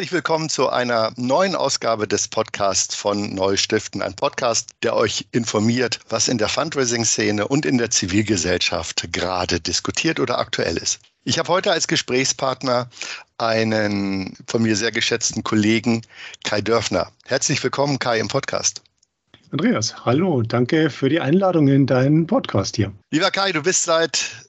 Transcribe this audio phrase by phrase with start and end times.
[0.00, 4.00] Herzlich willkommen zu einer neuen Ausgabe des Podcasts von Neustiften.
[4.00, 10.18] Ein Podcast, der euch informiert, was in der Fundraising-Szene und in der Zivilgesellschaft gerade diskutiert
[10.18, 11.00] oder aktuell ist.
[11.24, 12.88] Ich habe heute als Gesprächspartner
[13.36, 16.00] einen von mir sehr geschätzten Kollegen,
[16.44, 17.12] Kai Dörfner.
[17.26, 18.80] Herzlich willkommen, Kai, im Podcast.
[19.50, 22.90] Andreas, hallo, danke für die Einladung in deinen Podcast hier.
[23.10, 24.46] Lieber Kai, du bist seit,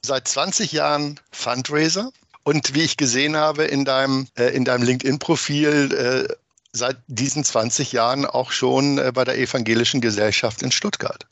[0.00, 2.10] seit 20 Jahren Fundraiser
[2.44, 5.92] und wie ich gesehen habe in deinem, äh, in deinem LinkedIn-Profil,
[6.28, 6.34] äh,
[6.72, 11.26] seit diesen 20 Jahren auch schon äh, bei der Evangelischen Gesellschaft in Stuttgart.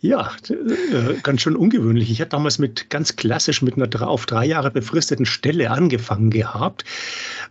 [0.00, 2.10] Ja, äh, ganz schön ungewöhnlich.
[2.10, 6.84] Ich hatte damals mit ganz klassisch mit einer auf drei Jahre befristeten Stelle angefangen gehabt,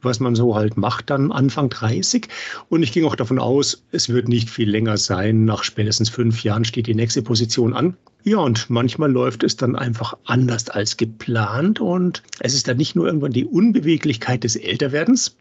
[0.01, 2.27] was man so halt macht dann Anfang 30.
[2.67, 5.45] Und ich ging auch davon aus, es wird nicht viel länger sein.
[5.45, 7.95] Nach spätestens fünf Jahren steht die nächste Position an.
[8.23, 11.79] Ja, und manchmal läuft es dann einfach anders als geplant.
[11.79, 15.35] Und es ist dann nicht nur irgendwann die Unbeweglichkeit des Älterwerdens,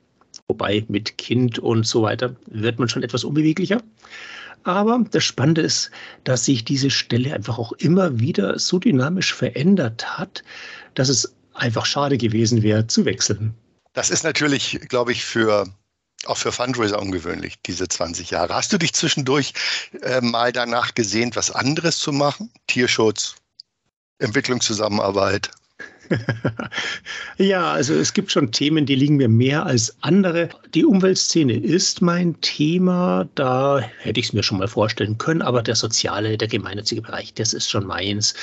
[0.49, 3.83] wobei mit Kind und so weiter wird man schon etwas unbeweglicher.
[4.63, 5.91] Aber das Spannende ist,
[6.25, 10.43] dass sich diese Stelle einfach auch immer wieder so dynamisch verändert hat,
[10.95, 13.55] dass es einfach schade gewesen wäre, zu wechseln.
[13.93, 15.67] Das ist natürlich, glaube ich, für
[16.27, 18.55] auch für Fundraiser ungewöhnlich, diese 20 Jahre.
[18.55, 19.55] Hast du dich zwischendurch
[20.03, 22.51] äh, mal danach gesehnt, was anderes zu machen?
[22.67, 23.37] Tierschutz,
[24.19, 25.51] Entwicklungszusammenarbeit?
[27.39, 30.49] ja, also es gibt schon Themen, die liegen mir mehr als andere.
[30.75, 33.29] Die Umweltszene ist mein Thema.
[33.35, 37.33] Da hätte ich es mir schon mal vorstellen können, aber der soziale, der gemeinnützige Bereich,
[37.35, 38.35] das ist schon meins.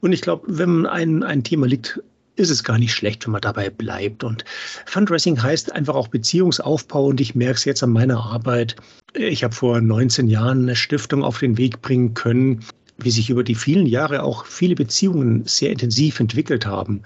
[0.00, 2.00] Und ich glaube, wenn ein, ein Thema liegt,
[2.36, 4.22] ist es gar nicht schlecht, wenn man dabei bleibt.
[4.22, 4.44] Und
[4.84, 7.06] Fundraising heißt einfach auch Beziehungsaufbau.
[7.06, 8.76] Und ich merke es jetzt an meiner Arbeit.
[9.14, 12.64] Ich habe vor 19 Jahren eine Stiftung auf den Weg bringen können,
[12.98, 17.02] wie sich über die vielen Jahre auch viele Beziehungen sehr intensiv entwickelt haben.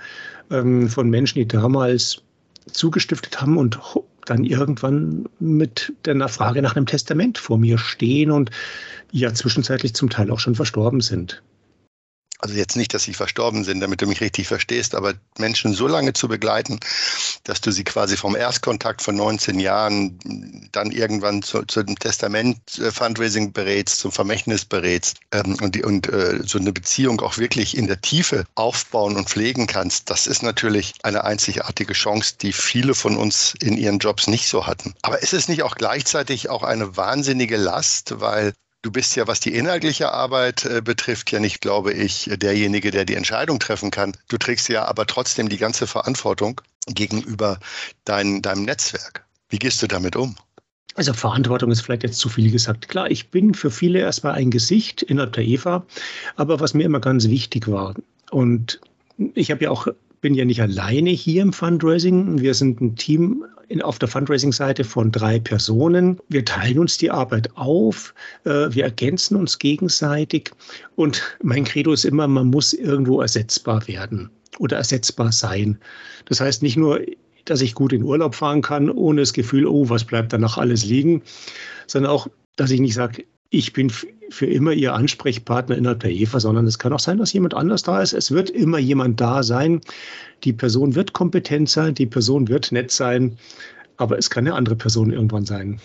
[0.50, 2.22] Ähm, von Menschen, die damals
[2.72, 3.78] zugestiftet haben und
[4.26, 8.50] dann irgendwann mit der Frage nach einem Testament vor mir stehen und
[9.12, 11.42] ja zwischenzeitlich zum Teil auch schon verstorben sind
[12.42, 15.86] also jetzt nicht, dass sie verstorben sind, damit du mich richtig verstehst, aber Menschen so
[15.86, 16.80] lange zu begleiten,
[17.44, 23.48] dass du sie quasi vom Erstkontakt von 19 Jahren dann irgendwann zu, zu dem Testament-Fundraising
[23.48, 27.76] äh, berätst, zum Vermächtnis berätst ähm, und, die, und äh, so eine Beziehung auch wirklich
[27.76, 32.94] in der Tiefe aufbauen und pflegen kannst, das ist natürlich eine einzigartige Chance, die viele
[32.94, 34.94] von uns in ihren Jobs nicht so hatten.
[35.02, 38.52] Aber ist es nicht auch gleichzeitig auch eine wahnsinnige Last, weil
[38.82, 43.04] Du bist ja, was die inhaltliche Arbeit äh, betrifft, ja nicht, glaube ich, derjenige, der
[43.04, 44.16] die Entscheidung treffen kann.
[44.28, 47.58] Du trägst ja aber trotzdem die ganze Verantwortung gegenüber
[48.04, 49.26] dein, deinem Netzwerk.
[49.50, 50.36] Wie gehst du damit um?
[50.94, 52.88] Also Verantwortung ist vielleicht jetzt zu viel gesagt.
[52.88, 55.84] Klar, ich bin für viele erstmal ein Gesicht innerhalb der EVA,
[56.36, 57.94] aber was mir immer ganz wichtig war,
[58.30, 58.80] und
[59.34, 59.88] ich habe ja auch
[60.20, 62.40] bin ja nicht alleine hier im Fundraising.
[62.40, 66.18] Wir sind ein Team in, auf der Fundraising-Seite von drei Personen.
[66.28, 68.14] Wir teilen uns die Arbeit auf,
[68.44, 70.50] äh, wir ergänzen uns gegenseitig.
[70.96, 75.78] Und mein Credo ist immer, man muss irgendwo ersetzbar werden oder ersetzbar sein.
[76.26, 77.00] Das heißt nicht nur,
[77.44, 80.84] dass ich gut in Urlaub fahren kann, ohne das Gefühl, oh, was bleibt danach alles
[80.84, 81.22] liegen,
[81.86, 86.38] sondern auch, dass ich nicht sage, ich bin für immer Ihr Ansprechpartner innerhalb der EVA,
[86.38, 88.12] sondern es kann auch sein, dass jemand anders da ist.
[88.12, 89.80] Es wird immer jemand da sein.
[90.44, 93.36] Die Person wird kompetent sein, die Person wird nett sein,
[93.96, 95.80] aber es kann eine andere Person irgendwann sein.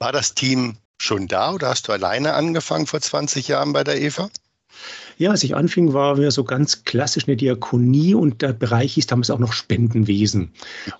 [0.00, 4.02] War das Team schon da oder hast du alleine angefangen vor 20 Jahren bei der
[4.02, 4.28] EVA?
[5.16, 9.06] Ja, als ich anfing, war wir so ganz klassisch eine Diakonie und der Bereich hieß
[9.06, 10.50] damals auch noch Spendenwesen.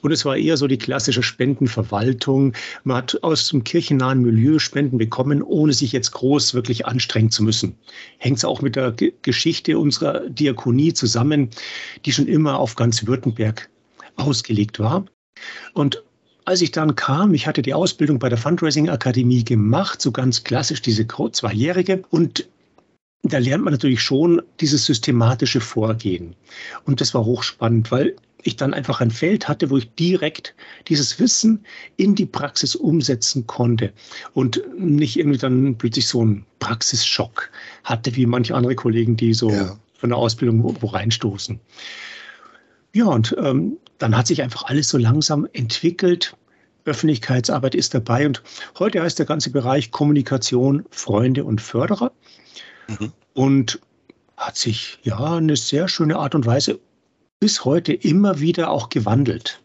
[0.02, 2.52] Und es war eher so die klassische Spendenverwaltung.
[2.84, 7.42] Man hat aus dem kirchennahen Milieu Spenden bekommen, ohne sich jetzt groß wirklich anstrengen zu
[7.42, 7.74] müssen.
[8.18, 11.50] Hängt es auch mit der G Geschichte unserer Diakonie zusammen,
[12.04, 13.68] die schon immer auf ganz Württemberg
[14.16, 15.06] ausgelegt war.
[15.72, 16.02] Und
[16.44, 20.44] als ich dann kam, ich hatte die Ausbildung bei der Fundraising Akademie gemacht, so ganz
[20.44, 22.02] klassisch diese zweijährige.
[22.10, 22.48] Und
[23.32, 26.36] da lernt man natürlich schon dieses systematische Vorgehen.
[26.84, 30.54] Und das war hochspannend, weil ich dann einfach ein Feld hatte, wo ich direkt
[30.88, 31.64] dieses Wissen
[31.96, 33.92] in die Praxis umsetzen konnte
[34.34, 37.50] und nicht irgendwie dann plötzlich so einen Praxisschock
[37.82, 39.78] hatte, wie manche andere Kollegen, die so ja.
[39.94, 41.58] von der Ausbildung wo, reinstoßen.
[42.92, 46.36] Ja, und ähm, dann hat sich einfach alles so langsam entwickelt.
[46.84, 48.42] Öffentlichkeitsarbeit ist dabei und
[48.78, 52.12] heute heißt der ganze Bereich Kommunikation, Freunde und Förderer.
[52.88, 53.12] Mhm.
[53.34, 53.80] Und
[54.36, 56.80] hat sich ja eine sehr schöne Art und Weise
[57.40, 59.60] bis heute immer wieder auch gewandelt.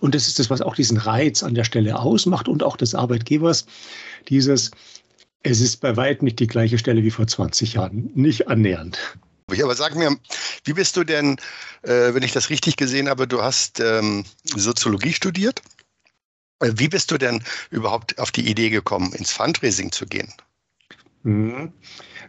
[0.00, 2.94] Und das ist das, was auch diesen Reiz an der Stelle ausmacht und auch des
[2.94, 3.66] Arbeitgebers.
[4.28, 4.70] Dieses,
[5.42, 8.98] es ist bei weitem nicht die gleiche Stelle wie vor 20 Jahren, nicht annähernd.
[9.48, 10.16] Aber sag mir,
[10.64, 11.36] wie bist du denn,
[11.82, 15.62] äh, wenn ich das richtig gesehen habe, du hast ähm, Soziologie studiert?
[16.60, 20.32] Äh, wie bist du denn überhaupt auf die Idee gekommen, ins Fundraising zu gehen?
[21.26, 21.72] Mhm.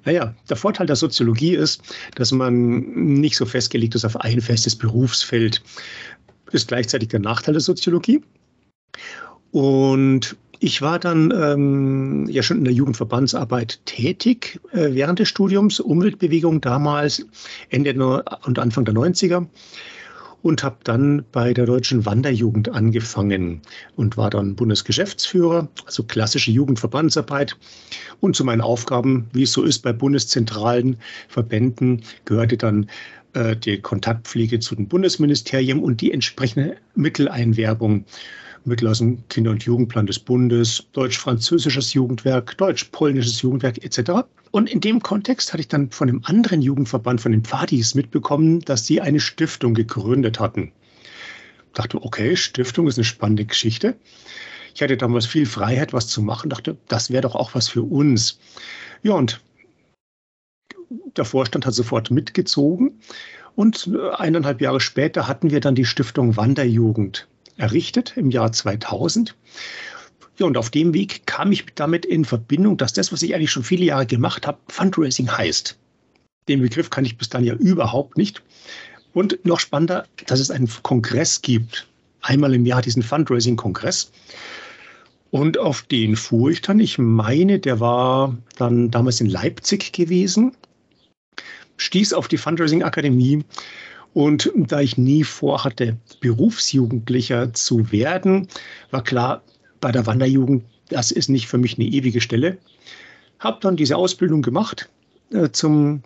[0.05, 1.83] Naja, der Vorteil der Soziologie ist,
[2.15, 2.79] dass man
[3.19, 5.61] nicht so festgelegt ist auf ein festes Berufsfeld.
[6.51, 8.21] Ist gleichzeitig der Nachteil der Soziologie.
[9.51, 15.79] Und ich war dann ähm, ja schon in der Jugendverbandsarbeit tätig äh, während des Studiums,
[15.79, 17.23] Umweltbewegung damals,
[17.69, 17.93] Ende
[18.45, 19.45] und Anfang der 90er
[20.41, 23.61] und habe dann bei der Deutschen Wanderjugend angefangen
[23.95, 27.57] und war dann Bundesgeschäftsführer, also klassische Jugendverbandsarbeit.
[28.19, 30.97] Und zu meinen Aufgaben, wie es so ist bei bundeszentralen
[31.27, 32.89] Verbänden, gehörte dann
[33.33, 38.05] äh, die Kontaktpflege zu den Bundesministerien und die entsprechende Mitteleinwerbung
[38.67, 44.27] Mittel dem Kinder- und Jugendplan des Bundes, deutsch-französisches Jugendwerk, deutsch-polnisches Jugendwerk etc.
[44.51, 48.59] Und in dem Kontext hatte ich dann von einem anderen Jugendverband, von den Pfadis, mitbekommen,
[48.61, 50.71] dass sie eine Stiftung gegründet hatten.
[51.67, 53.95] Ich dachte, okay, Stiftung ist eine spannende Geschichte.
[54.75, 57.83] Ich hatte damals viel Freiheit, was zu machen, dachte, das wäre doch auch was für
[57.83, 58.39] uns.
[59.01, 59.41] Ja, und
[61.15, 62.99] der Vorstand hat sofort mitgezogen.
[63.55, 69.35] Und eineinhalb Jahre später hatten wir dann die Stiftung Wanderjugend errichtet im Jahr 2000.
[70.37, 73.51] Ja, und auf dem Weg kam ich damit in Verbindung, dass das, was ich eigentlich
[73.51, 75.77] schon viele Jahre gemacht habe, Fundraising heißt.
[76.47, 78.43] Den Begriff kann ich bis dann ja überhaupt nicht.
[79.13, 81.87] Und noch spannender, dass es einen Kongress gibt.
[82.21, 84.11] Einmal im Jahr diesen Fundraising-Kongress.
[85.31, 86.79] Und auf den fuhr ich dann.
[86.79, 90.55] Ich meine, der war dann damals in Leipzig gewesen,
[91.77, 93.43] stieß auf die Fundraising-Akademie
[94.17, 98.47] und da ich nie vorhatte, Berufsjugendlicher zu werden,
[98.89, 99.43] war klar,
[99.79, 102.57] bei der Wanderjugend, das ist nicht für mich eine ewige Stelle.
[103.37, 104.89] Habe dann diese Ausbildung gemacht
[105.31, 106.01] äh, zum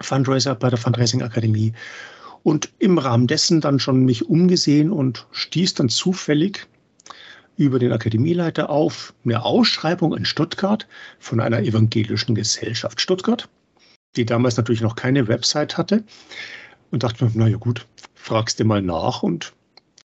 [0.00, 1.72] Fundraiser bei der Fundraising Akademie
[2.42, 6.66] und im Rahmen dessen dann schon mich umgesehen und stieß dann zufällig
[7.56, 10.88] über den Akademieleiter auf eine Ausschreibung in Stuttgart
[11.20, 13.48] von einer evangelischen Gesellschaft Stuttgart,
[14.16, 16.02] die damals natürlich noch keine Website hatte
[16.90, 19.22] und dachte mir, naja gut, fragst du mal nach.
[19.22, 19.52] Und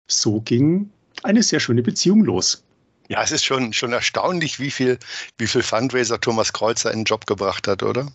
[0.06, 0.90] so ging
[1.22, 2.64] eine sehr schöne Beziehung los.
[3.08, 4.98] Ja, es ist schon, schon erstaunlich, wie viel,
[5.38, 8.12] wie viel Fundraiser Thomas Kreuzer in den Job gebracht hat, oder?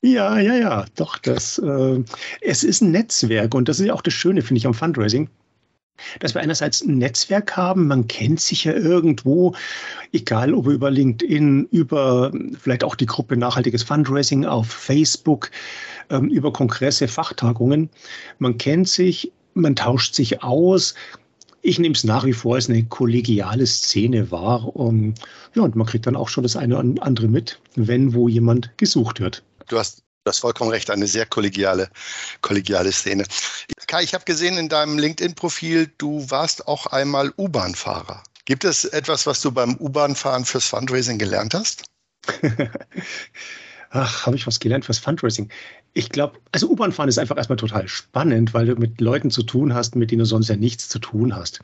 [0.00, 1.18] Ja, ja, ja, doch.
[1.18, 2.02] Das, äh,
[2.40, 5.28] es ist ein Netzwerk und das ist ja auch das Schöne, finde ich, am Fundraising
[6.20, 9.54] dass wir einerseits ein Netzwerk haben, man kennt sich ja irgendwo,
[10.12, 15.50] egal ob über LinkedIn, über vielleicht auch die Gruppe Nachhaltiges Fundraising auf Facebook,
[16.10, 17.90] ähm, über Kongresse, Fachtagungen.
[18.38, 20.94] Man kennt sich, man tauscht sich aus.
[21.62, 24.76] Ich nehme es nach wie vor als eine kollegiale Szene wahr.
[24.76, 25.14] Um,
[25.54, 28.76] ja, und man kriegt dann auch schon das eine oder andere mit, wenn wo jemand
[28.78, 29.42] gesucht wird.
[29.68, 31.88] Du hast Du hast vollkommen recht, eine sehr kollegiale,
[32.40, 33.22] kollegiale Szene.
[33.86, 38.24] Kai, ich habe gesehen in deinem LinkedIn-Profil, du warst auch einmal U-Bahn-Fahrer.
[38.44, 41.84] Gibt es etwas, was du beim U-Bahn-Fahren fürs Fundraising gelernt hast?
[43.90, 45.48] Ach, habe ich was gelernt fürs Fundraising?
[45.92, 49.42] Ich glaube, also U-Bahn fahren ist einfach erstmal total spannend, weil du mit Leuten zu
[49.42, 51.60] tun hast, mit denen du sonst ja nichts zu tun hast.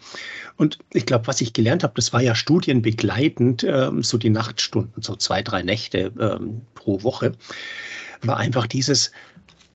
[0.56, 5.02] Und ich glaube, was ich gelernt habe, das war ja studienbegleitend, ähm, so die Nachtstunden,
[5.02, 7.32] so zwei, drei Nächte ähm, pro Woche
[8.22, 9.10] war einfach dieses,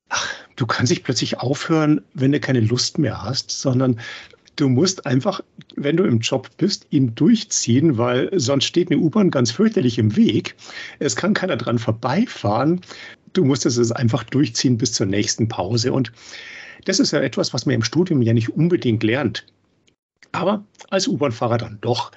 [0.09, 3.99] ach, du kannst dich plötzlich aufhören, wenn du keine Lust mehr hast, sondern
[4.57, 5.39] du musst einfach,
[5.75, 10.15] wenn du im Job bist, ihn durchziehen, weil sonst steht eine U-Bahn ganz fürchterlich im
[10.17, 10.55] Weg.
[10.99, 12.81] Es kann keiner dran vorbeifahren.
[13.33, 15.93] Du musst es einfach durchziehen bis zur nächsten Pause.
[15.93, 16.11] Und
[16.85, 19.45] das ist ja etwas, was man im Studium ja nicht unbedingt lernt.
[20.31, 22.11] Aber als U-Bahn-Fahrer dann doch.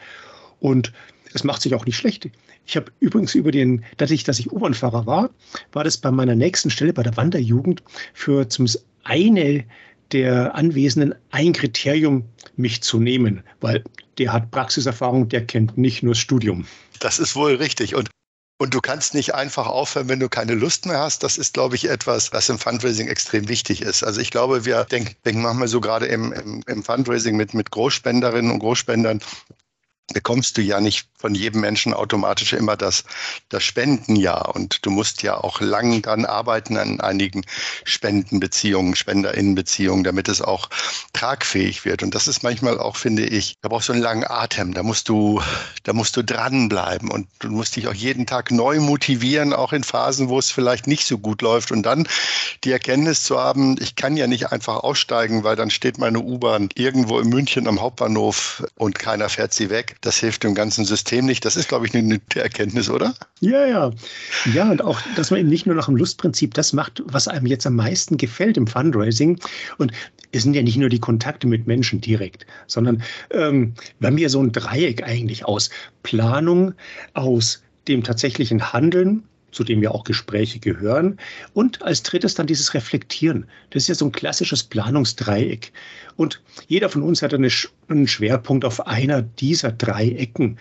[0.59, 0.93] Und
[1.35, 2.29] es macht sich auch nicht schlecht.
[2.67, 5.31] Ich habe übrigens über den, dadurch, dass ich U-Bahn-Fahrer war,
[5.73, 7.83] war das bei meiner nächsten Stelle bei der Wanderjugend
[8.15, 9.65] für zumindest eine
[10.13, 12.25] der Anwesenden ein Kriterium,
[12.57, 13.85] mich zu nehmen, weil
[14.19, 16.67] der hat Praxiserfahrung, der kennt nicht nur das Studium.
[16.99, 17.95] Das ist wohl richtig.
[17.95, 18.11] Und
[18.61, 21.23] und du kannst nicht einfach aufhören, wenn du keine Lust mehr hast.
[21.23, 24.03] Das ist, glaube ich, etwas, was im Fundraising extrem wichtig ist.
[24.03, 27.71] Also ich glaube, wir denken, denken manchmal so gerade im, im, im Fundraising mit, mit
[27.71, 29.21] Großspenderinnen und Großspendern,
[30.13, 33.05] bekommst du ja nicht von jedem Menschen automatisch immer das,
[33.49, 34.55] das Spendenjahr.
[34.55, 37.43] Und du musst ja auch lang dann arbeiten an einigen
[37.85, 40.71] Spendenbeziehungen, Spenderinnenbeziehungen, damit es auch
[41.13, 42.03] tragfähig wird.
[42.03, 44.75] Und das ist manchmal auch, finde ich, da brauchst du einen langen Atem.
[44.75, 45.43] Da musst du,
[45.83, 49.85] da musst du dranbleiben und du musst dich auch jeden Tag neu motivieren, auch in
[49.85, 51.71] Phasen, wo es vielleicht nicht so gut läuft.
[51.71, 52.09] Und dann
[52.65, 56.71] die Erkenntnis zu haben, ich kann ja nicht einfach aussteigen, weil dann steht meine U-Bahn
[56.75, 61.27] irgendwo in München am Hauptbahnhof und keiner fährt sie weg das hilft dem ganzen System
[61.27, 61.45] nicht.
[61.45, 63.15] Das ist, glaube ich, eine nette Erkenntnis, oder?
[63.41, 63.91] Ja, ja.
[64.55, 67.47] Ja, und auch, dass man eben nicht nur nach dem Lustprinzip das macht, was einem
[67.47, 69.39] jetzt am meisten gefällt im Fundraising.
[69.79, 69.93] Und
[70.33, 74.31] es sind ja nicht nur die Kontakte mit Menschen direkt, sondern ähm, wir haben hier
[74.31, 75.71] so ein Dreieck eigentlich aus
[76.03, 76.73] Planung,
[77.15, 81.19] aus dem tatsächlichen Handeln, zu dem ja auch Gespräche gehören.
[81.55, 83.47] Und als drittes dann dieses Reflektieren.
[83.71, 85.73] Das ist ja so ein klassisches Planungsdreieck.
[86.17, 87.49] Und jeder von uns hat eine,
[87.89, 90.59] einen Schwerpunkt auf einer dieser drei Ecken.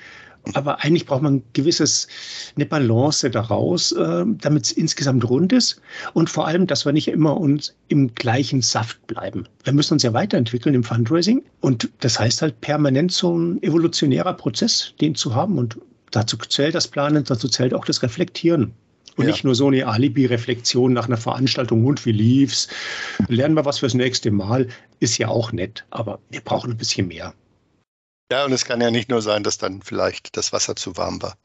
[0.54, 2.08] Aber eigentlich braucht man ein gewisses,
[2.56, 5.82] eine Balance daraus, äh, damit es insgesamt rund ist
[6.14, 9.48] und vor allem, dass wir nicht immer uns im gleichen Saft bleiben.
[9.64, 14.34] Wir müssen uns ja weiterentwickeln im Fundraising und das heißt halt permanent so ein evolutionärer
[14.34, 15.78] Prozess, den zu haben und
[16.12, 18.74] dazu zählt das Planen, dazu zählt auch das Reflektieren.
[19.16, 19.32] Und ja.
[19.32, 22.70] nicht nur so eine Alibi-Reflexion nach einer Veranstaltung, und wie lief's?
[23.28, 24.68] Lernen wir was fürs nächste Mal,
[25.00, 27.34] ist ja auch nett, aber wir brauchen ein bisschen mehr.
[28.32, 31.22] Ja, und es kann ja nicht nur sein, dass dann vielleicht das Wasser zu warm
[31.22, 31.36] war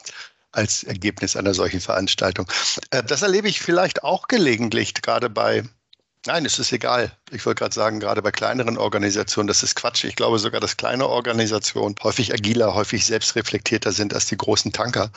[0.52, 2.46] als Ergebnis einer solchen Veranstaltung.
[2.90, 5.64] Äh, das erlebe ich vielleicht auch gelegentlich, gerade bei
[6.26, 7.12] Nein, es ist egal.
[7.32, 10.04] Ich wollte gerade sagen, gerade bei kleineren Organisationen, das ist Quatsch.
[10.04, 15.10] Ich glaube sogar, dass kleine Organisationen häufig agiler, häufig selbstreflektierter sind als die großen Tanker.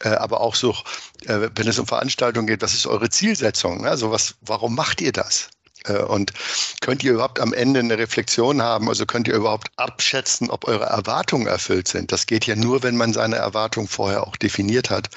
[0.00, 0.76] Äh, aber auch so,
[1.24, 3.86] äh, wenn es um Veranstaltungen geht, was ist eure Zielsetzung?
[3.86, 5.48] Also was, warum macht ihr das?
[5.86, 6.32] Äh, und
[6.80, 8.88] könnt ihr überhaupt am Ende eine Reflexion haben?
[8.88, 12.12] Also könnt ihr überhaupt abschätzen, ob eure Erwartungen erfüllt sind?
[12.12, 15.08] Das geht ja nur, wenn man seine Erwartungen vorher auch definiert hat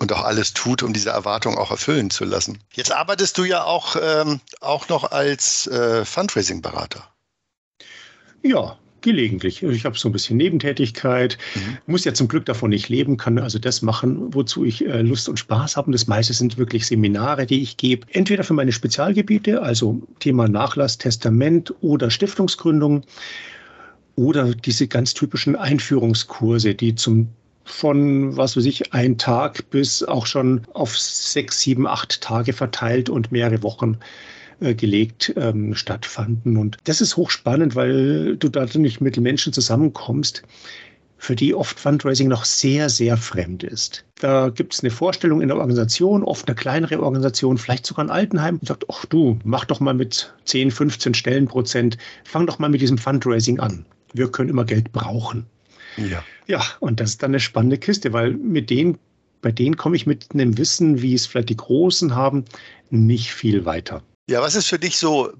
[0.00, 2.58] und auch alles tut, um diese Erwartungen auch erfüllen zu lassen.
[2.72, 7.06] Jetzt arbeitest du ja auch, ähm, auch noch als äh, Fundraising-Berater.
[8.42, 9.62] Ja, Gelegentlich.
[9.62, 11.78] Ich habe so ein bisschen Nebentätigkeit, mhm.
[11.86, 15.28] muss ja zum Glück davon nicht leben, kann also das machen, wozu ich äh, Lust
[15.28, 15.86] und Spaß habe.
[15.86, 18.06] Und das meiste sind wirklich Seminare, die ich gebe.
[18.12, 23.04] Entweder für meine Spezialgebiete, also Thema Nachlass, Testament oder Stiftungsgründung,
[24.16, 27.28] oder diese ganz typischen Einführungskurse, die zum
[27.64, 33.08] von, was weiß ich, ein Tag bis auch schon auf sechs, sieben, acht Tage verteilt
[33.08, 33.98] und mehrere Wochen
[34.60, 36.56] äh, gelegt ähm, stattfanden.
[36.56, 40.42] Und das ist hochspannend, weil du da nicht mit Menschen zusammenkommst,
[41.20, 44.04] für die oft Fundraising noch sehr, sehr fremd ist.
[44.20, 48.10] Da gibt es eine Vorstellung in der Organisation, oft eine kleinere Organisation, vielleicht sogar ein
[48.10, 52.70] Altenheim, und sagt, ach du, mach doch mal mit 10, 15 Stellenprozent, fang doch mal
[52.70, 53.84] mit diesem Fundraising an.
[54.14, 55.44] Wir können immer Geld brauchen.
[55.96, 56.24] Ja.
[56.46, 58.98] Ja, und das ist dann eine spannende Kiste, weil mit denen,
[59.42, 62.46] bei denen komme ich mit einem Wissen, wie es vielleicht die Großen haben,
[62.88, 64.02] nicht viel weiter.
[64.30, 65.32] Ja, was ist für dich so,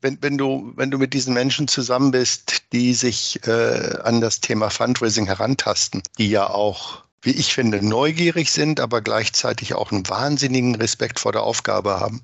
[0.00, 4.40] wenn, wenn, du, wenn du mit diesen Menschen zusammen bist, die sich äh, an das
[4.40, 10.08] Thema Fundraising herantasten, die ja auch, wie ich finde, neugierig sind, aber gleichzeitig auch einen
[10.08, 12.22] wahnsinnigen Respekt vor der Aufgabe haben.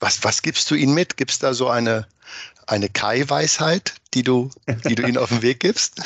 [0.00, 1.16] Was, was gibst du ihnen mit?
[1.16, 2.06] Gibt es da so eine,
[2.66, 4.50] eine Kai-Weisheit, die du,
[4.86, 6.02] die du ihnen auf den Weg gibst?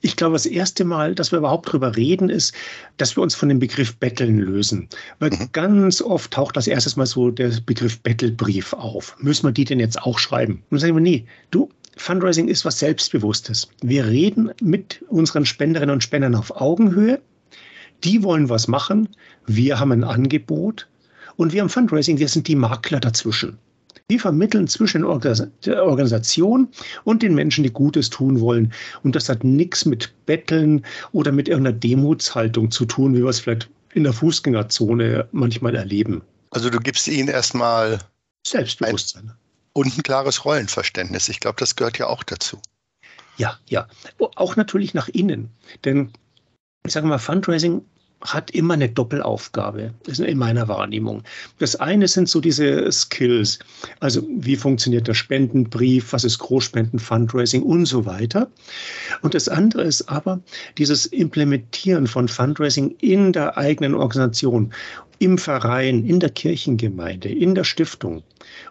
[0.00, 2.54] Ich glaube, das erste Mal, dass wir überhaupt darüber reden, ist,
[2.96, 4.88] dass wir uns von dem Begriff Betteln lösen.
[5.18, 5.48] Weil mhm.
[5.52, 9.16] ganz oft taucht das erstes Mal so der Begriff Bettelbrief auf.
[9.20, 10.54] Müssen wir die denn jetzt auch schreiben?
[10.54, 13.68] Und dann sagen wir, nee, du, Fundraising ist was Selbstbewusstes.
[13.80, 17.20] Wir reden mit unseren Spenderinnen und Spendern auf Augenhöhe.
[18.04, 19.08] Die wollen was machen.
[19.46, 20.88] Wir haben ein Angebot.
[21.36, 23.58] Und wir haben Fundraising, wir sind die Makler dazwischen.
[24.08, 25.02] Wir vermitteln zwischen
[25.64, 26.68] der Organisation
[27.02, 28.72] und den Menschen, die Gutes tun wollen.
[29.02, 33.40] Und das hat nichts mit Betteln oder mit irgendeiner Demutshaltung zu tun, wie wir es
[33.40, 36.22] vielleicht in der Fußgängerzone manchmal erleben.
[36.50, 37.98] Also du gibst ihnen erstmal
[38.46, 39.32] Selbstbewusstsein.
[39.72, 41.28] und ein klares Rollenverständnis.
[41.28, 42.60] Ich glaube, das gehört ja auch dazu.
[43.38, 43.88] Ja, ja.
[44.36, 45.50] Auch natürlich nach innen.
[45.84, 46.12] Denn
[46.86, 47.84] ich sage mal, Fundraising
[48.22, 51.22] hat immer eine Doppelaufgabe, in meiner Wahrnehmung.
[51.58, 53.58] Das eine sind so diese Skills,
[54.00, 58.50] also wie funktioniert der Spendenbrief, was ist Großspenden, Fundraising und so weiter.
[59.22, 60.40] Und das andere ist aber
[60.78, 64.72] dieses Implementieren von Fundraising in der eigenen Organisation,
[65.18, 68.22] im Verein, in der Kirchengemeinde, in der Stiftung.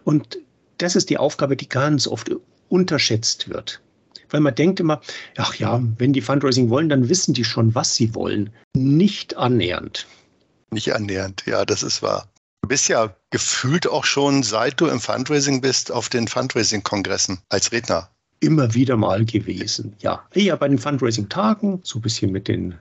[0.04, 0.38] Und
[0.78, 2.30] das ist die Aufgabe, die ganz oft
[2.68, 3.80] unterschätzt wird
[4.30, 5.00] weil man denkt immer,
[5.36, 8.50] ach ja, wenn die Fundraising wollen, dann wissen die schon, was sie wollen.
[8.74, 10.06] Nicht annähernd.
[10.70, 12.28] Nicht annähernd, ja, das ist wahr.
[12.62, 17.70] Du bist ja gefühlt auch schon, seit du im Fundraising bist, auf den Fundraising-Kongressen als
[17.70, 18.10] Redner.
[18.40, 20.26] Immer wieder mal gewesen, ja.
[20.34, 22.74] Eher bei den Fundraising-Tagen, so ein bisschen mit den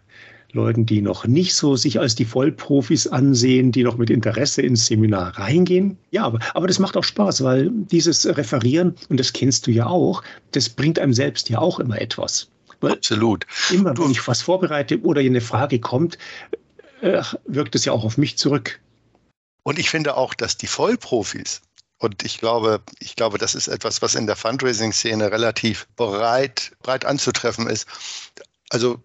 [0.51, 4.85] Leuten, die noch nicht so sich als die Vollprofis ansehen, die noch mit Interesse ins
[4.85, 5.97] Seminar reingehen.
[6.11, 9.87] Ja, aber, aber das macht auch Spaß, weil dieses Referieren, und das kennst du ja
[9.87, 12.49] auch, das bringt einem selbst ja auch immer etwas.
[12.81, 13.45] Weil Absolut.
[13.71, 16.17] Immer, wenn ich was vorbereite oder eine Frage kommt,
[17.01, 18.79] äh, wirkt es ja auch auf mich zurück.
[19.63, 21.61] Und ich finde auch, dass die Vollprofis,
[21.97, 27.05] und ich glaube, ich glaube, das ist etwas, was in der Fundraising-Szene relativ breit, breit
[27.05, 27.87] anzutreffen ist.
[28.69, 28.99] Also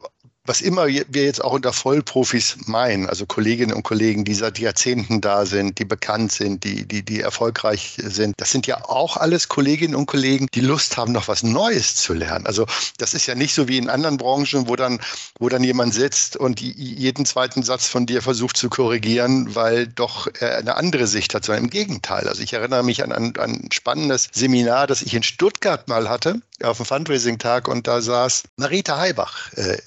[0.46, 5.20] was immer wir jetzt auch unter Vollprofis meinen, also Kolleginnen und Kollegen, die seit Jahrzehnten
[5.20, 9.48] da sind, die bekannt sind, die, die, die erfolgreich sind, das sind ja auch alles
[9.48, 12.46] Kolleginnen und Kollegen, die Lust haben, noch was Neues zu lernen.
[12.46, 12.66] Also
[12.96, 15.00] das ist ja nicht so wie in anderen Branchen, wo dann,
[15.38, 20.26] wo dann jemand sitzt und jeden zweiten Satz von dir versucht zu korrigieren, weil doch
[20.40, 22.26] er eine andere Sicht hat, sondern im Gegenteil.
[22.26, 26.08] Also ich erinnere mich an, an, an ein spannendes Seminar, das ich in Stuttgart mal
[26.08, 29.78] hatte, auf dem Fundraising-Tag und da saß Marita Heibach äh,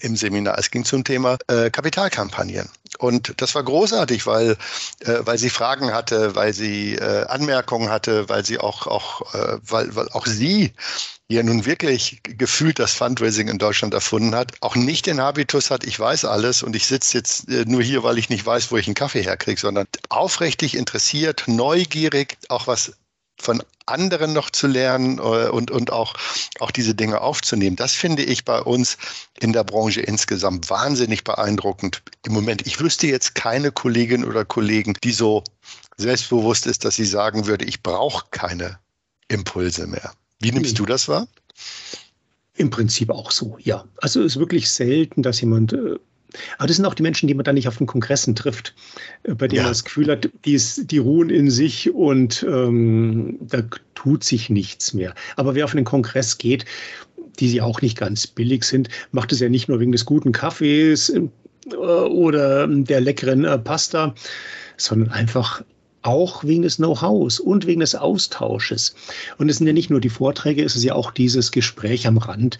[0.00, 0.58] im Seminar.
[0.58, 2.68] Es ging zum Thema äh, Kapitalkampagnen.
[2.98, 4.56] Und das war großartig, weil,
[5.00, 9.58] äh, weil sie Fragen hatte, weil sie äh, Anmerkungen hatte, weil sie auch, auch, äh,
[9.62, 10.72] weil, weil auch sie
[11.28, 15.84] ja nun wirklich gefühlt das Fundraising in Deutschland erfunden hat, auch nicht den Habitus hat,
[15.84, 18.76] ich weiß alles und ich sitze jetzt äh, nur hier, weil ich nicht weiß, wo
[18.76, 22.92] ich einen Kaffee herkriege, sondern aufrichtig interessiert, neugierig, auch was
[23.42, 26.14] von anderen noch zu lernen äh, und, und auch,
[26.60, 27.76] auch diese Dinge aufzunehmen.
[27.76, 28.96] Das finde ich bei uns
[29.40, 32.02] in der Branche insgesamt wahnsinnig beeindruckend.
[32.24, 35.42] Im Moment, ich wüsste jetzt keine Kollegin oder Kollegen, die so
[35.96, 38.78] selbstbewusst ist, dass sie sagen würde, ich brauche keine
[39.28, 40.12] Impulse mehr.
[40.40, 41.26] Wie nimmst du das wahr?
[42.54, 43.84] Im Prinzip auch so, ja.
[43.98, 45.96] Also es ist wirklich selten, dass jemand äh,
[46.58, 48.74] aber das sind auch die Menschen, die man dann nicht auf den Kongressen trifft,
[49.24, 49.62] äh, bei denen ja.
[49.64, 53.62] man das Gefühl hat, die, ist, die ruhen in sich und ähm, da
[53.94, 55.14] tut sich nichts mehr.
[55.36, 56.64] Aber wer auf einen Kongress geht,
[57.38, 60.32] die sie auch nicht ganz billig sind, macht es ja nicht nur wegen des guten
[60.32, 61.20] Kaffees äh,
[61.74, 64.14] oder der leckeren äh, Pasta,
[64.76, 65.62] sondern einfach
[66.02, 68.94] auch wegen des Know-hows und wegen des Austausches.
[69.38, 72.18] Und es sind ja nicht nur die Vorträge, es ist ja auch dieses Gespräch am
[72.18, 72.58] Rand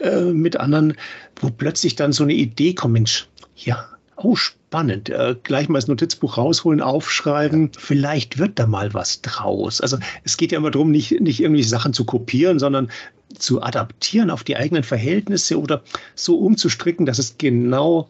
[0.00, 0.94] äh, mit anderen,
[1.40, 3.26] wo plötzlich dann so eine Idee kommt, Mensch,
[3.56, 5.08] ja, oh, spannend.
[5.08, 7.70] Äh, gleich mal das Notizbuch rausholen, aufschreiben.
[7.76, 9.80] Vielleicht wird da mal was draus.
[9.80, 12.90] Also es geht ja immer darum, nicht, nicht irgendwie Sachen zu kopieren, sondern
[13.38, 15.82] zu adaptieren auf die eigenen Verhältnisse oder
[16.14, 18.08] so umzustricken, dass es genau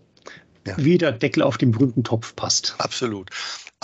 [0.67, 0.75] ja.
[0.77, 2.75] wie der Deckel auf den berühmten Topf passt.
[2.79, 3.31] Absolut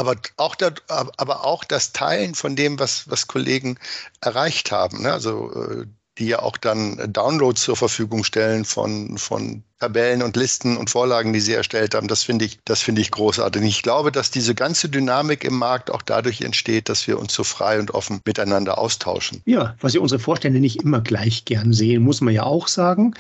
[0.01, 3.79] aber auch, der, aber auch das Teilen von dem, was, was Kollegen
[4.23, 5.03] erreicht haben.
[5.03, 5.13] Ne?
[5.13, 5.87] Also äh,
[6.19, 11.33] die ja auch dann Downloads zur Verfügung stellen von, von Tabellen und Listen und Vorlagen,
[11.33, 12.09] die sie erstellt haben.
[12.09, 13.63] Das finde ich, das finde ich großartig.
[13.63, 17.45] Ich glaube, dass diese ganze Dynamik im Markt auch dadurch entsteht, dass wir uns so
[17.45, 19.41] frei und offen miteinander austauschen.
[19.47, 23.15] Ja, was ja unsere Vorstände nicht immer gleich gern sehen, muss man ja auch sagen.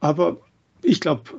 [0.00, 0.38] Aber
[0.82, 1.30] ich glaube,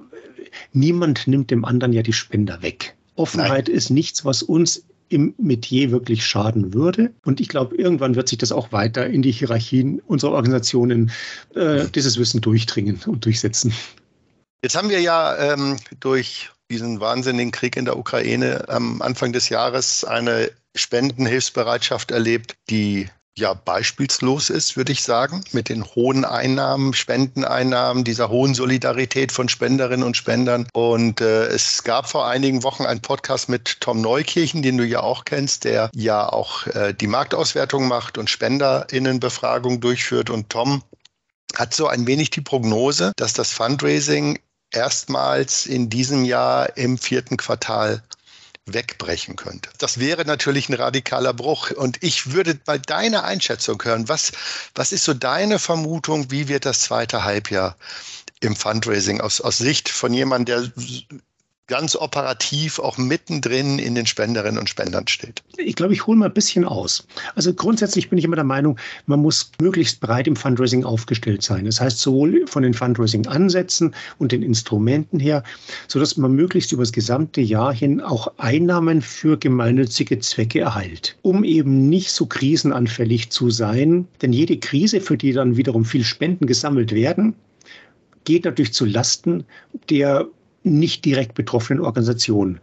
[0.74, 2.96] niemand nimmt dem anderen ja die Spender weg.
[3.20, 3.78] Offenheit Nein.
[3.78, 7.12] ist nichts, was uns im Metier wirklich schaden würde.
[7.26, 11.12] Und ich glaube, irgendwann wird sich das auch weiter in die Hierarchien unserer Organisationen
[11.56, 13.74] äh, dieses Wissen durchdringen und durchsetzen.
[14.64, 19.50] Jetzt haben wir ja ähm, durch diesen wahnsinnigen Krieg in der Ukraine am Anfang des
[19.50, 26.94] Jahres eine Spendenhilfsbereitschaft erlebt, die ja beispielslos ist, würde ich sagen, mit den hohen Einnahmen,
[26.94, 30.68] Spendeneinnahmen, dieser hohen Solidarität von Spenderinnen und Spendern.
[30.74, 35.02] Und äh, es gab vor einigen Wochen einen Podcast mit Tom Neukirchen, den du ja
[35.02, 40.30] auch kennst, der ja auch äh, die Marktauswertung macht und Spenderinnenbefragung durchführt.
[40.30, 40.84] Und Tom
[41.56, 44.40] hat so ein wenig die Prognose, dass das Fundraising
[44.72, 48.04] erstmals in diesem Jahr im vierten Quartal
[48.74, 49.70] wegbrechen könnte.
[49.78, 51.72] Das wäre natürlich ein radikaler Bruch.
[51.72, 54.10] Und ich würde mal deine Einschätzung hören.
[54.10, 54.32] Was,
[54.76, 57.76] was ist so deine Vermutung, wie wird das zweite Halbjahr
[58.40, 61.20] im Fundraising aus, aus Sicht von jemandem, der
[61.70, 65.42] ganz operativ auch mittendrin in den Spenderinnen und Spendern steht?
[65.58, 67.08] Ich glaube, ich hole mal ein bisschen aus.
[67.36, 71.66] Also grundsätzlich bin ich immer der Meinung, man muss möglichst breit im Fundraising aufgestellt sein.
[71.66, 75.44] Das heißt, sowohl von den Fundraising-Ansätzen und den Instrumenten her,
[75.88, 81.44] sodass man möglichst über das gesamte Jahr hin auch Einnahmen für gemeinnützige Zwecke erhält, um
[81.44, 84.08] eben nicht so krisenanfällig zu sein.
[84.22, 87.36] Denn jede Krise, für die dann wiederum viel Spenden gesammelt werden,
[88.24, 89.46] geht natürlich zu Lasten
[89.90, 90.28] der
[90.64, 92.60] nicht direkt betroffenen Organisationen.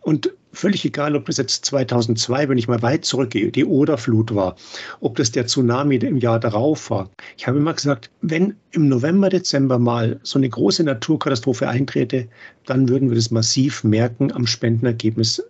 [0.00, 4.56] Und völlig egal, ob das jetzt 2002, wenn ich mal weit zurückgehe, die Oderflut war,
[5.00, 7.10] ob das der Tsunami im Jahr darauf war.
[7.36, 12.28] Ich habe immer gesagt, wenn im November, Dezember mal so eine große Naturkatastrophe eintrete,
[12.64, 15.42] dann würden wir das massiv merken am Spendenergebnis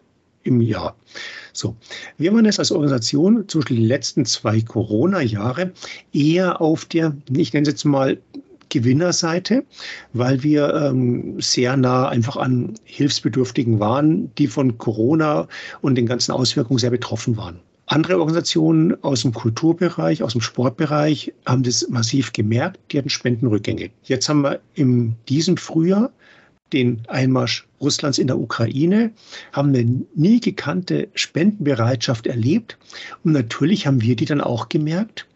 [0.43, 0.97] im Jahr.
[1.53, 1.77] So,
[2.19, 5.73] wir waren es als Organisation zwischen den letzten zwei Corona-Jahre
[6.13, 8.19] eher auf der, ich nenne es jetzt mal
[8.77, 9.65] Gewinnerseite,
[10.13, 15.49] weil wir ähm, sehr nah einfach an Hilfsbedürftigen waren, die von Corona
[15.81, 17.61] und den ganzen Auswirkungen sehr betroffen waren.
[17.87, 23.91] Andere Organisationen aus dem Kulturbereich, aus dem Sportbereich haben das massiv gemerkt, die hatten Spendenrückgänge.
[24.03, 26.11] Jetzt haben wir in diesem Frühjahr
[26.75, 29.13] den Einmarsch Russlands in der Ukraine,
[29.53, 32.77] haben eine nie gekannte Spendenbereitschaft erlebt.
[33.25, 35.27] Und natürlich haben wir die dann auch gemerkt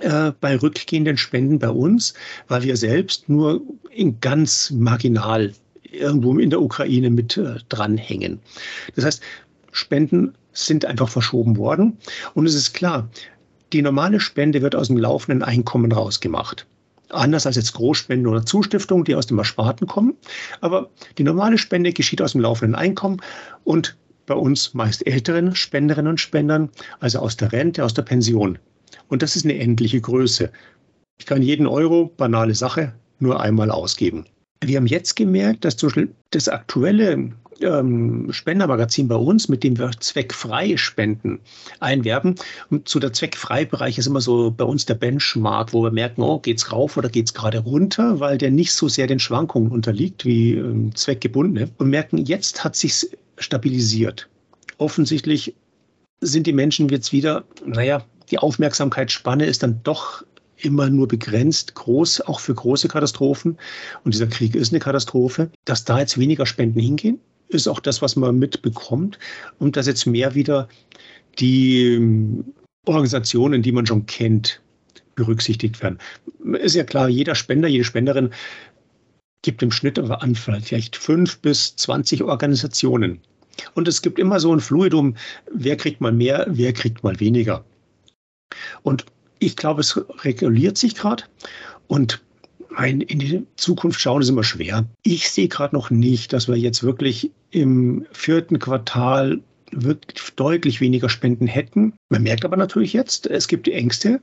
[0.00, 2.14] äh, bei rückgehenden Spenden bei uns,
[2.48, 5.52] weil wir selbst nur in ganz marginal
[5.82, 8.40] irgendwo in der Ukraine mit äh, dranhängen.
[8.96, 9.22] Das heißt,
[9.70, 11.98] Spenden sind einfach verschoben worden.
[12.34, 13.08] Und es ist klar,
[13.72, 16.66] die normale Spende wird aus dem laufenden Einkommen rausgemacht.
[17.10, 20.14] Anders als jetzt Großspenden oder Zustiftungen, die aus dem Ersparten kommen.
[20.62, 23.20] Aber die normale Spende geschieht aus dem laufenden Einkommen
[23.64, 28.58] und bei uns meist älteren Spenderinnen und Spendern, also aus der Rente, aus der Pension.
[29.08, 30.50] Und das ist eine endliche Größe.
[31.18, 34.24] Ich kann jeden Euro, banale Sache, nur einmal ausgeben.
[34.64, 35.76] Wir haben jetzt gemerkt, dass
[36.30, 41.40] das aktuelle ähm, Spendermagazin bei uns, mit dem wir zweckfreie Spenden
[41.80, 42.36] einwerben.
[42.70, 46.38] Und zu der zweckfrei-Bereich ist immer so bei uns der Benchmark, wo wir merken, oh,
[46.38, 50.54] geht's rauf oder geht's gerade runter, weil der nicht so sehr den Schwankungen unterliegt wie
[50.54, 51.70] ähm, zweckgebundene.
[51.78, 54.28] Und merken, jetzt hat sich's stabilisiert.
[54.78, 55.54] Offensichtlich
[56.20, 60.24] sind die Menschen jetzt wieder, naja, die Aufmerksamkeitsspanne ist dann doch
[60.56, 63.58] immer nur begrenzt groß, auch für große Katastrophen.
[64.04, 65.50] Und dieser Krieg ist eine Katastrophe.
[65.64, 69.18] Dass da jetzt weniger Spenden hingehen, ist auch das, was man mitbekommt.
[69.58, 70.68] Und dass jetzt mehr wieder
[71.38, 72.54] die ähm,
[72.86, 74.62] Organisationen, die man schon kennt,
[75.14, 75.98] berücksichtigt werden.
[76.54, 78.30] Ist ja klar, jeder Spender, jede Spenderin
[79.42, 83.20] gibt im Schnitt an vielleicht fünf bis zwanzig Organisationen.
[83.74, 85.16] Und es gibt immer so ein Fluidum,
[85.52, 87.64] wer kriegt mal mehr, wer kriegt mal weniger.
[88.82, 89.06] Und
[89.38, 91.24] ich glaube, es reguliert sich gerade.
[91.86, 92.22] Und
[92.78, 94.86] in die Zukunft schauen ist immer schwer.
[95.02, 99.40] Ich sehe gerade noch nicht, dass wir jetzt wirklich im vierten Quartal
[99.72, 101.92] wirklich deutlich weniger Spenden hätten.
[102.08, 104.20] Man merkt aber natürlich jetzt, es gibt Ängste,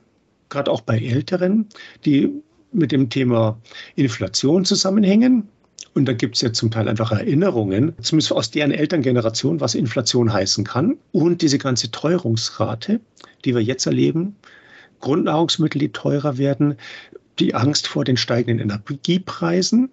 [0.48, 1.68] gerade auch bei Älteren,
[2.04, 2.30] die
[2.72, 3.58] mit dem Thema
[3.94, 5.48] Inflation zusammenhängen.
[5.94, 10.32] Und da gibt es ja zum Teil einfach Erinnerungen, zumindest aus deren Elterngeneration, was Inflation
[10.32, 10.96] heißen kann.
[11.12, 13.00] Und diese ganze Teuerungsrate,
[13.44, 14.36] die wir jetzt erleben,
[15.00, 16.76] Grundnahrungsmittel, die teurer werden,
[17.38, 19.90] die Angst vor den steigenden Energiepreisen,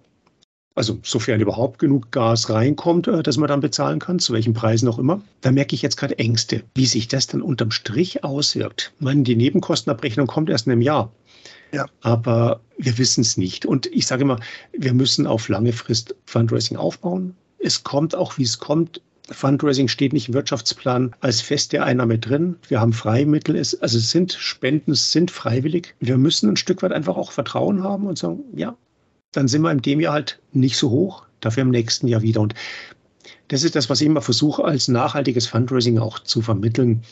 [0.78, 4.88] also sofern überhaupt genug Gas reinkommt, äh, dass man dann bezahlen kann, zu welchen Preisen
[4.88, 8.92] auch immer, da merke ich jetzt gerade Ängste, wie sich das dann unterm Strich auswirkt.
[9.00, 11.10] Meine, die Nebenkostenabrechnung kommt erst in einem Jahr.
[11.72, 11.86] Ja.
[12.00, 13.66] Aber wir wissen es nicht.
[13.66, 14.38] Und ich sage immer,
[14.72, 17.34] wir müssen auf lange Frist Fundraising aufbauen.
[17.58, 19.00] Es kommt auch, wie es kommt.
[19.30, 22.56] Fundraising steht nicht im Wirtschaftsplan als feste Einnahme drin.
[22.68, 25.94] Wir haben Freimittel, also es sind Spenden, es sind freiwillig.
[26.00, 28.74] Wir müssen ein Stück weit einfach auch Vertrauen haben und sagen, ja,
[29.32, 32.40] dann sind wir in dem Jahr halt nicht so hoch, dafür im nächsten Jahr wieder.
[32.40, 32.54] Und
[33.48, 37.02] das ist das, was ich immer versuche, als nachhaltiges Fundraising auch zu vermitteln.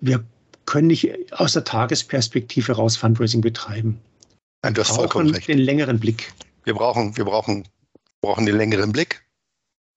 [0.00, 0.24] Wir
[0.72, 4.00] können nicht aus der Tagesperspektive raus Fundraising betreiben.
[4.62, 5.46] Nein, du hast vollkommen recht.
[5.46, 6.32] den längeren Blick.
[6.64, 7.68] Wir brauchen, wir brauchen,
[8.22, 9.22] brauchen den längeren Blick.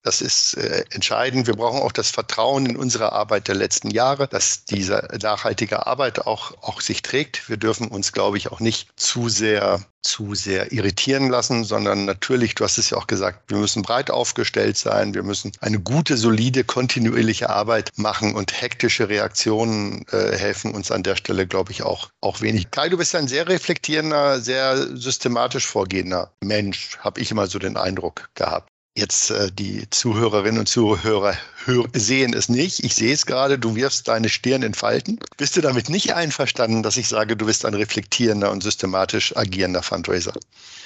[0.05, 1.47] Das ist äh, entscheidend.
[1.47, 6.27] Wir brauchen auch das Vertrauen in unsere Arbeit der letzten Jahre, dass diese nachhaltige Arbeit
[6.27, 7.49] auch, auch sich trägt.
[7.49, 12.53] Wir dürfen uns, glaube ich, auch nicht zu sehr, zu sehr irritieren lassen, sondern natürlich,
[12.53, 15.15] du hast es ja auch gesagt, wir müssen breit aufgestellt sein.
[15.15, 21.01] Wir müssen eine gute, solide, kontinuierliche Arbeit machen und hektische Reaktionen äh, helfen uns an
[21.01, 22.69] der Stelle, glaube ich, auch, auch wenig.
[22.69, 27.75] Kai, du bist ein sehr reflektierender, sehr systematisch vorgehender Mensch, habe ich immer so den
[27.75, 28.69] Eindruck gehabt.
[28.97, 32.81] Jetzt äh, die Zuhörerinnen und Zuhörer hör, sehen es nicht.
[32.85, 35.19] Ich sehe es gerade, du wirfst deine Stirn in Falten.
[35.35, 39.83] Bist du damit nicht einverstanden, dass ich sage, du bist ein reflektierender und systematisch agierender
[39.83, 40.31] Fundraiser?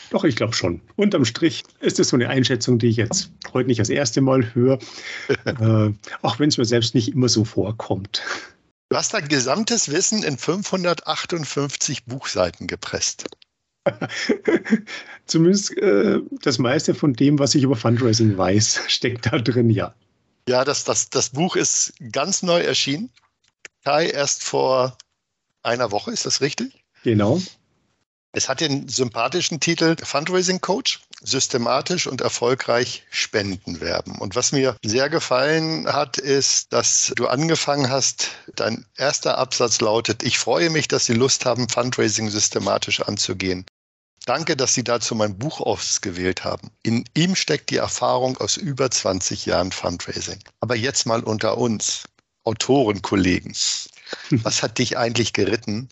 [0.10, 0.82] Doch, ich glaube schon.
[0.96, 4.56] Unterm Strich ist es so eine Einschätzung, die ich jetzt heute nicht das erste Mal
[4.56, 4.80] höre,
[5.46, 5.94] äh,
[6.24, 8.24] auch wenn es mir selbst nicht immer so vorkommt.
[8.90, 13.26] Du hast dein gesamtes Wissen in 558 Buchseiten gepresst.
[15.26, 19.94] Zumindest äh, das meiste von dem, was ich über Fundraising weiß, steckt da drin, ja.
[20.48, 23.12] Ja, das, das, das Buch ist ganz neu erschienen.
[23.84, 24.98] Kai, erst vor
[25.62, 26.84] einer Woche, ist das richtig?
[27.04, 27.40] Genau.
[28.32, 34.20] Es hat den sympathischen Titel Fundraising Coach, systematisch und erfolgreich Spenden werben.
[34.20, 40.22] Und was mir sehr gefallen hat, ist, dass du angefangen hast, dein erster Absatz lautet,
[40.22, 43.66] ich freue mich, dass Sie Lust haben, Fundraising systematisch anzugehen.
[44.30, 46.70] Danke, dass Sie dazu mein Buch ausgewählt haben.
[46.84, 50.38] In ihm steckt die Erfahrung aus über 20 Jahren Fundraising.
[50.60, 52.04] Aber jetzt mal unter uns,
[52.44, 53.56] Autorenkollegen.
[54.30, 55.90] Was hat dich eigentlich geritten,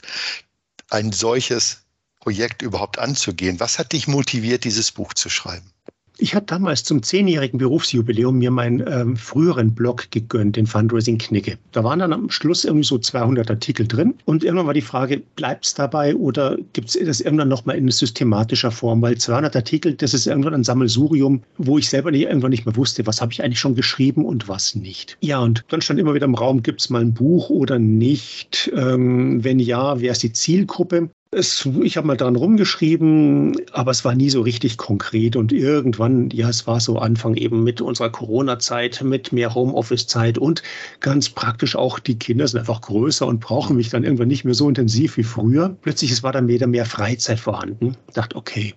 [0.92, 1.80] ein solches
[2.20, 3.60] Projekt überhaupt anzugehen?
[3.60, 5.74] Was hat dich motiviert, dieses Buch zu schreiben?
[6.20, 11.58] Ich hatte damals zum zehnjährigen Berufsjubiläum mir meinen ähm, früheren Blog gegönnt, den Fundraising Knicke.
[11.72, 14.16] Da waren dann am Schluss irgendwie so 200 Artikel drin.
[14.26, 17.90] Und irgendwann war die Frage, bleibt es dabei oder gibt es das irgendwann nochmal in
[17.90, 19.02] systematischer Form?
[19.02, 22.76] Weil 200 Artikel, das ist irgendwann ein Sammelsurium, wo ich selber nicht, irgendwann nicht mehr
[22.76, 25.18] wusste, was habe ich eigentlich schon geschrieben und was nicht.
[25.22, 28.72] Ja, und dann stand immer wieder im Raum, gibt es mal ein Buch oder nicht?
[28.76, 31.10] Ähm, wenn ja, wer ist die Zielgruppe?
[31.32, 35.36] Es, ich habe mal dran rumgeschrieben, aber es war nie so richtig konkret.
[35.36, 40.64] Und irgendwann, ja, es war so Anfang eben mit unserer Corona-Zeit, mit mehr Homeoffice-Zeit und
[41.02, 44.54] ganz praktisch auch, die Kinder sind einfach größer und brauchen mich dann irgendwann nicht mehr
[44.54, 45.76] so intensiv wie früher.
[45.82, 47.98] Plötzlich es war dann wieder mehr Freizeit vorhanden.
[48.08, 48.74] Ich dachte, okay,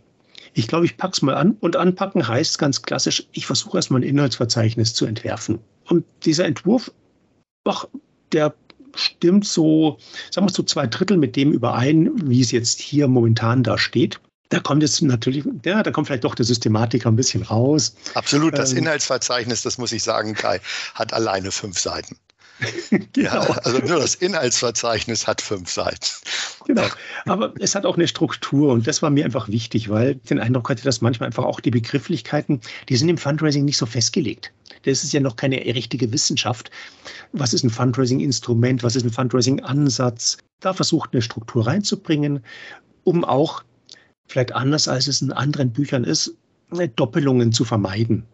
[0.52, 1.56] ich glaube, ich packe es mal an.
[1.60, 5.60] Und anpacken heißt ganz klassisch, ich versuche erstmal ein Inhaltsverzeichnis zu entwerfen.
[5.88, 6.90] Und dieser Entwurf,
[7.64, 7.86] ach,
[8.32, 8.54] der
[8.94, 9.98] stimmt so,
[10.30, 14.20] sagen wir so zwei Drittel mit dem überein, wie es jetzt hier momentan da steht.
[14.50, 17.94] Da kommt jetzt natürlich, ja, da kommt vielleicht doch der Systematiker ein bisschen raus.
[18.14, 20.60] Absolut, das ähm, Inhaltsverzeichnis, das muss ich sagen, Kai,
[20.94, 22.16] hat alleine fünf Seiten.
[23.12, 23.30] genau.
[23.30, 26.06] Ja, also nur das Inhaltsverzeichnis hat fünf Seiten.
[26.66, 26.86] Genau.
[27.26, 30.38] Aber es hat auch eine Struktur und das war mir einfach wichtig, weil ich den
[30.38, 34.52] Eindruck hatte, dass manchmal einfach auch die Begrifflichkeiten, die sind im Fundraising nicht so festgelegt.
[34.82, 36.70] Das ist ja noch keine richtige Wissenschaft.
[37.32, 38.82] Was ist ein Fundraising-Instrument?
[38.82, 40.38] Was ist ein Fundraising-Ansatz?
[40.60, 42.42] Da versucht eine Struktur reinzubringen,
[43.04, 43.62] um auch,
[44.26, 46.34] vielleicht anders als es in anderen Büchern ist,
[46.96, 48.24] Doppelungen zu vermeiden.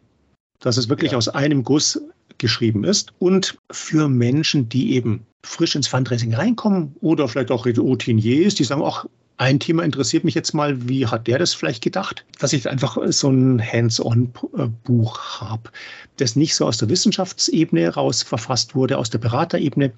[0.60, 1.18] Dass es wirklich ja.
[1.18, 2.00] aus einem Guss
[2.38, 8.54] geschrieben ist und für Menschen, die eben frisch ins Fundraising reinkommen oder vielleicht auch Routiniers,
[8.54, 9.06] die sagen, ach,
[9.38, 12.24] ein Thema interessiert mich jetzt mal, wie hat der das vielleicht gedacht?
[12.38, 15.70] Dass ich einfach so ein Hands-on-Buch habe,
[16.16, 19.92] das nicht so aus der Wissenschaftsebene raus verfasst wurde, aus der Beraterebene,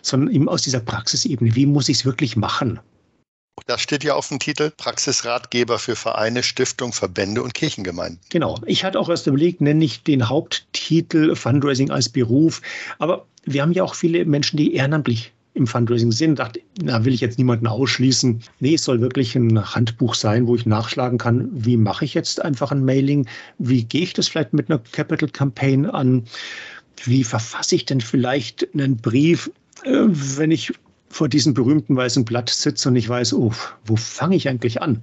[0.00, 1.54] sondern eben aus dieser Praxisebene.
[1.54, 2.80] Wie muss ich es wirklich machen?
[3.66, 8.20] Das steht ja auf dem Titel Praxisratgeber für Vereine, Stiftung, Verbände und Kirchengemeinden.
[8.30, 8.58] Genau.
[8.66, 12.62] Ich hatte auch erst überlegt, nenne ich den Haupttitel Fundraising als Beruf.
[12.98, 16.40] Aber wir haben ja auch viele Menschen, die ehrenamtlich im Fundraising sind.
[16.82, 18.42] Na, will ich jetzt niemanden ausschließen.
[18.60, 22.42] Nee, es soll wirklich ein Handbuch sein, wo ich nachschlagen kann, wie mache ich jetzt
[22.42, 23.28] einfach ein Mailing?
[23.58, 26.24] Wie gehe ich das vielleicht mit einer Capital Campaign an?
[27.04, 29.50] Wie verfasse ich denn vielleicht einen Brief,
[29.84, 30.72] äh, wenn ich
[31.10, 33.52] vor diesem berühmten weißen Blatt sitze und ich weiß, oh,
[33.84, 35.02] wo fange ich eigentlich an?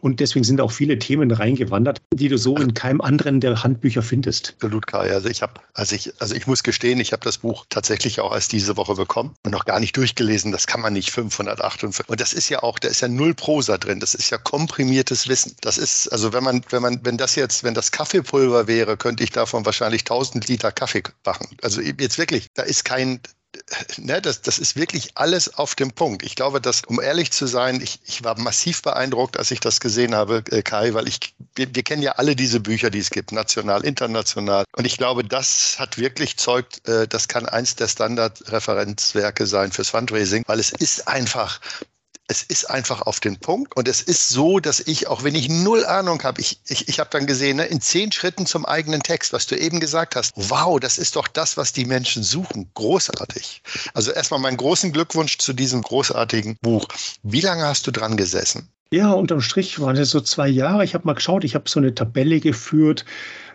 [0.00, 4.02] Und deswegen sind auch viele Themen reingewandert, die du so in keinem anderen der Handbücher
[4.02, 4.54] findest.
[4.56, 5.12] Absolut, Kai.
[5.12, 8.32] Also ich habe, also ich, also ich muss gestehen, ich habe das Buch tatsächlich auch
[8.32, 10.52] erst diese Woche bekommen und noch gar nicht durchgelesen.
[10.52, 12.08] Das kann man nicht 558.
[12.08, 14.00] Und das ist ja auch, da ist ja null Prosa drin.
[14.00, 15.54] Das ist ja komprimiertes Wissen.
[15.60, 19.22] Das ist, also wenn man, wenn man, wenn das jetzt, wenn das Kaffeepulver wäre, könnte
[19.22, 21.46] ich davon wahrscheinlich 1000 Liter Kaffee machen.
[21.62, 23.20] Also jetzt wirklich, da ist kein,
[23.98, 26.22] ne, das, das ist wirklich alles auf dem Punkt.
[26.22, 29.80] Ich glaube, dass, um ehrlich zu sein, ich, ich war massiv beeindruckt, als ich das
[29.80, 31.18] gesehen habe, äh, Kai, weil ich,
[31.54, 34.64] wir, wir kennen ja alle diese Bücher, die es gibt, national, international.
[34.76, 39.90] Und ich glaube, das hat wirklich zeugt, äh, das kann eins der Standardreferenzwerke sein fürs
[39.90, 41.60] Fundraising, weil es ist einfach
[42.30, 45.48] es ist einfach auf den Punkt und es ist so, dass ich, auch wenn ich
[45.48, 49.02] null Ahnung habe, ich, ich, ich habe dann gesehen, ne, in zehn Schritten zum eigenen
[49.02, 52.70] Text, was du eben gesagt hast, wow, das ist doch das, was die Menschen suchen.
[52.74, 53.62] Großartig.
[53.94, 56.86] Also erstmal meinen großen Glückwunsch zu diesem großartigen Buch.
[57.24, 58.68] Wie lange hast du dran gesessen?
[58.92, 60.84] Ja, unterm Strich waren es so zwei Jahre.
[60.84, 63.04] Ich habe mal geschaut, ich habe so eine Tabelle geführt.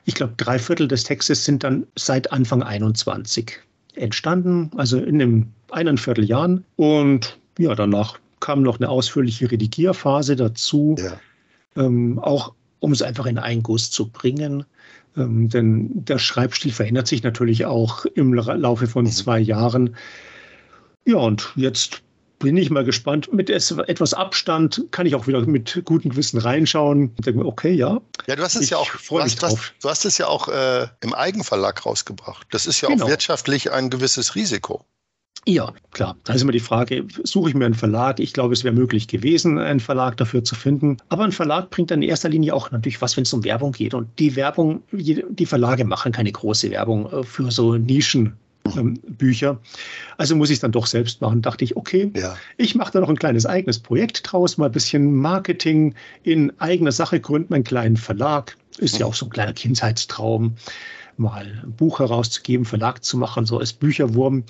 [0.03, 3.53] Ich glaube, drei Viertel des Textes sind dann seit Anfang 21
[3.95, 6.65] entstanden, also in einem eineinviertel Jahren.
[6.75, 11.19] Und ja, danach kam noch eine ausführliche Redigierphase dazu, ja.
[11.75, 14.65] ähm, auch um es einfach in einen Guss zu bringen.
[15.17, 19.11] Ähm, denn der Schreibstil verändert sich natürlich auch im Laufe von mhm.
[19.11, 19.95] zwei Jahren.
[21.05, 22.01] Ja, und jetzt
[22.39, 23.31] bin ich mal gespannt.
[23.33, 27.13] Mit etwas Abstand kann ich auch wieder mit gutem Gewissen reinschauen.
[27.15, 28.01] Und denke mir, okay, ja.
[28.27, 31.13] Ja, du hast es ja auch, du hast, du hast, es ja auch äh, im
[31.13, 32.47] Eigenverlag rausgebracht.
[32.51, 33.05] Das ist ja genau.
[33.05, 34.85] auch wirtschaftlich ein gewisses Risiko.
[35.47, 36.15] Ja, klar.
[36.23, 38.19] Da ist immer die Frage, suche ich mir einen Verlag?
[38.19, 40.97] Ich glaube, es wäre möglich gewesen, einen Verlag dafür zu finden.
[41.09, 43.71] Aber ein Verlag bringt dann in erster Linie auch natürlich was, wenn es um Werbung
[43.71, 43.93] geht.
[43.93, 48.33] Und die Werbung, die Verlage machen keine große Werbung äh, für so Nischen.
[48.75, 49.59] Ähm, Bücher.
[50.17, 51.43] Also muss ich es dann doch selbst machen.
[51.43, 52.35] Dachte ich, okay, ja.
[52.57, 56.91] ich mache da noch ein kleines eigenes Projekt draus, mal ein bisschen Marketing in eigener
[56.91, 58.57] Sache gründen, einen kleinen Verlag.
[58.79, 59.11] Ist ja mhm.
[59.11, 60.55] auch so ein kleiner Kindheitstraum
[61.17, 64.43] mal ein Buch herauszugeben, Verlag zu machen, so als Bücherwurm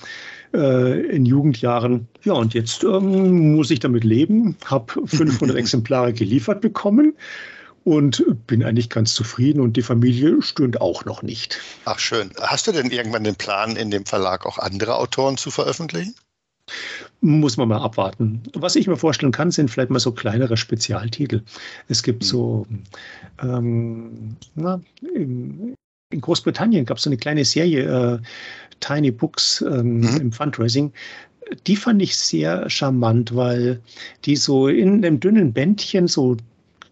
[0.54, 2.08] äh, in Jugendjahren.
[2.24, 7.16] Ja, und jetzt ähm, muss ich damit leben, habe 500 Exemplare geliefert bekommen
[7.84, 11.60] und bin eigentlich ganz zufrieden und die Familie stöhnt auch noch nicht.
[11.86, 12.32] Ach schön.
[12.42, 16.16] Hast du denn irgendwann den Plan, in dem Verlag auch andere Autoren zu veröffentlichen?
[17.22, 18.42] Muss man mal abwarten.
[18.54, 21.44] Was ich mir vorstellen kann, sind vielleicht mal so kleinere Spezialtitel.
[21.88, 22.28] Es gibt hm.
[22.28, 22.68] so
[23.42, 24.82] ähm, na,
[25.14, 25.76] im,
[26.10, 28.20] in Großbritannien gab es so eine kleine Serie, äh,
[28.80, 30.18] Tiny Books ähm, mhm.
[30.18, 30.92] im Fundraising.
[31.68, 33.82] Die fand ich sehr charmant, weil
[34.26, 36.38] die so in einem dünnen Bändchen, so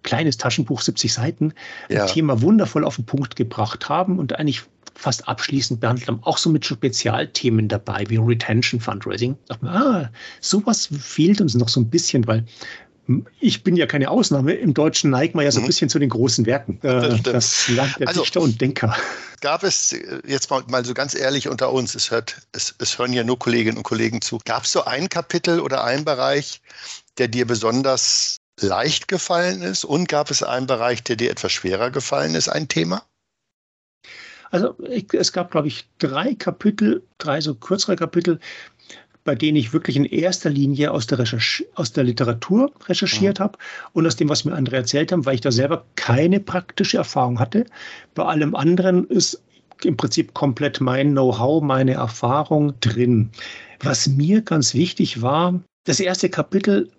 [0.03, 1.53] kleines Taschenbuch, 70 Seiten,
[1.89, 2.03] ja.
[2.03, 4.63] ein Thema wundervoll auf den Punkt gebracht haben und eigentlich
[4.95, 9.35] fast abschließend behandelt haben, auch so mit Spezialthemen dabei, wie Retention Fundraising.
[9.47, 12.45] Da ah, sowas fehlt uns noch so ein bisschen, weil
[13.39, 14.53] ich bin ja keine Ausnahme.
[14.53, 15.67] Im Deutschen neigt man ja so ein mhm.
[15.67, 16.79] bisschen zu den großen Werken.
[16.81, 18.95] Das, das Land der also, Dichter und Denker.
[19.41, 22.97] Gab es, äh, jetzt mal, mal so ganz ehrlich unter uns, es, hört, es, es
[22.97, 26.61] hören ja nur Kolleginnen und Kollegen zu, gab es so ein Kapitel oder einen Bereich,
[27.17, 31.91] der dir besonders leicht gefallen ist und gab es einen Bereich, der dir etwas schwerer
[31.91, 33.03] gefallen ist, ein Thema?
[34.53, 38.39] Also ich, es gab, glaube ich, drei Kapitel, drei so kürzere Kapitel,
[39.23, 43.43] bei denen ich wirklich in erster Linie aus der, Recherch aus der Literatur recherchiert mhm.
[43.43, 43.57] habe
[43.93, 47.39] und aus dem, was mir andere erzählt haben, weil ich da selber keine praktische Erfahrung
[47.39, 47.65] hatte.
[48.15, 49.41] Bei allem anderen ist
[49.83, 53.29] im Prinzip komplett mein Know-how, meine Erfahrung drin.
[53.81, 56.89] Was mir ganz wichtig war, das erste Kapitel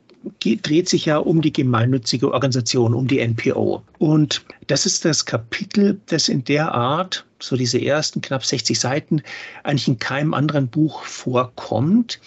[0.41, 3.83] dreht sich ja um die gemeinnützige Organisation, um die NPO.
[3.99, 9.23] Und das ist das Kapitel, das in der Art, so diese ersten knapp 60 Seiten,
[9.63, 12.21] eigentlich in keinem anderen Buch vorkommt.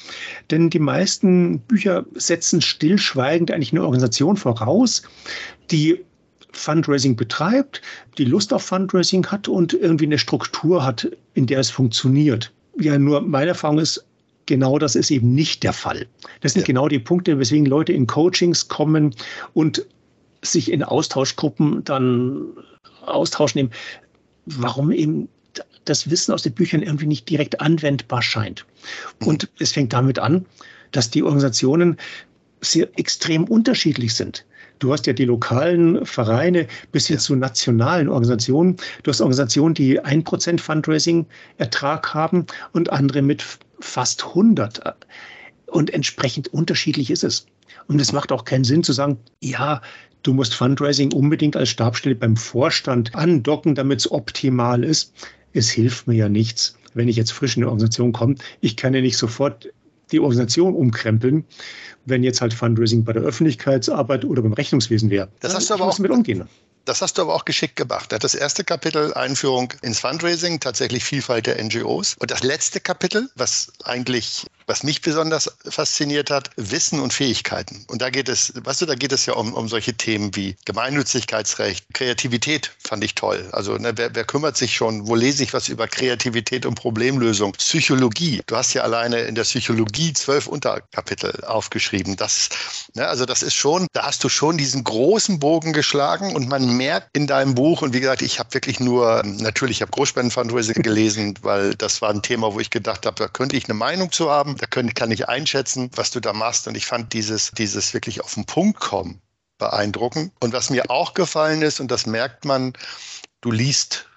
[0.51, 5.03] Denn die meisten Bücher setzen stillschweigend eigentlich eine Organisation voraus,
[5.71, 6.03] die
[6.51, 7.81] Fundraising betreibt,
[8.17, 12.51] die Lust auf Fundraising hat und irgendwie eine Struktur hat, in der es funktioniert.
[12.79, 14.07] Ja, nur meine Erfahrung ist,
[14.47, 16.07] genau das ist eben nicht der Fall.
[16.41, 16.65] Das sind ja.
[16.65, 19.13] genau die Punkte, weswegen Leute in Coachings kommen
[19.53, 19.86] und
[20.41, 22.47] sich in Austauschgruppen dann
[23.05, 23.69] austauschen,
[24.45, 25.29] warum eben
[25.86, 28.65] das Wissen aus den Büchern irgendwie nicht direkt anwendbar scheint.
[29.19, 29.27] Mhm.
[29.27, 30.45] Und es fängt damit an,
[30.91, 31.97] dass die Organisationen
[32.62, 34.45] sehr extrem unterschiedlich sind.
[34.79, 37.21] Du hast ja die lokalen Vereine bis hin ja.
[37.21, 38.77] zu nationalen Organisationen.
[39.03, 43.43] Du hast Organisationen, die ein Prozent Fundraising-Ertrag haben und andere mit
[43.79, 44.81] fast 100.
[45.67, 47.45] Und entsprechend unterschiedlich ist es.
[47.87, 49.81] Und es macht auch keinen Sinn zu sagen, ja,
[50.23, 55.13] du musst Fundraising unbedingt als Stabstelle beim Vorstand andocken, damit es optimal ist.
[55.53, 58.35] Es hilft mir ja nichts, wenn ich jetzt frisch in eine Organisation komme.
[58.61, 59.69] Ich kann ja nicht sofort
[60.11, 61.43] die Organisation umkrempeln,
[62.05, 65.29] wenn jetzt halt Fundraising bei der Öffentlichkeitsarbeit oder beim Rechnungswesen wäre.
[65.39, 66.43] Das hast du aber auch mit umgehen.
[66.88, 68.13] Das hast du aber auch geschickt gemacht.
[68.17, 72.15] Das erste Kapitel Einführung ins Fundraising, tatsächlich Vielfalt der NGOs.
[72.17, 77.86] Und das letzte Kapitel, was eigentlich was mich besonders fasziniert hat, Wissen und Fähigkeiten.
[77.88, 80.58] Und da geht es, weißt du, da geht es ja um, um solche Themen wie
[80.65, 83.47] Gemeinnützigkeitsrecht, Kreativität fand ich toll.
[83.53, 87.53] Also ne, wer, wer kümmert sich schon, wo lese ich was über Kreativität und Problemlösung?
[87.53, 88.41] Psychologie.
[88.45, 92.17] Du hast ja alleine in der Psychologie zwölf Unterkapitel aufgeschrieben.
[92.17, 92.49] Das,
[92.93, 96.75] ne, also das ist schon, da hast du schon diesen großen Bogen geschlagen und man
[96.75, 100.84] merkt in deinem Buch, und wie gesagt, ich habe wirklich nur, natürlich, ich habe Großspendenfundraising
[100.84, 104.12] gelesen, weil das war ein Thema, wo ich gedacht habe, da könnte ich eine Meinung
[104.12, 106.67] zu haben da können, kann ich einschätzen, was du da machst.
[106.67, 109.22] Und ich fand dieses, dieses wirklich auf den Punkt kommen
[109.58, 110.32] beeindruckend.
[110.39, 112.74] Und was mir auch gefallen ist, und das merkt man,
[113.41, 114.08] du liest